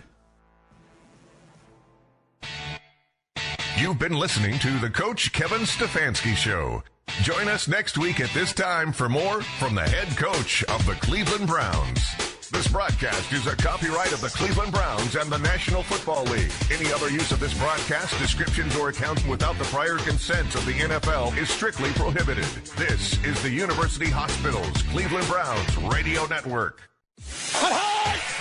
[3.77, 6.81] You've been listening to the Coach Kevin Stefanski Show.
[7.21, 10.93] Join us next week at this time for more from the head coach of the
[10.93, 12.03] Cleveland Browns.
[12.49, 16.51] This broadcast is a copyright of the Cleveland Browns and the National Football League.
[16.71, 20.73] Any other use of this broadcast, descriptions, or accounts without the prior consent of the
[20.73, 22.45] NFL is strictly prohibited.
[22.77, 26.89] This is the University Hospitals Cleveland Browns Radio Network.
[27.27, 28.38] Hot, hot!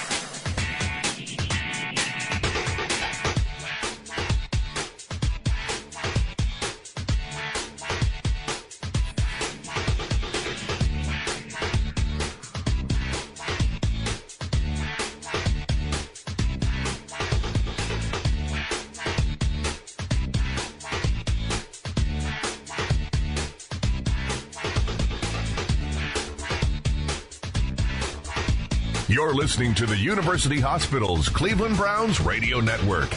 [29.29, 33.15] You're listening to the University Hospitals Cleveland Browns Radio Network.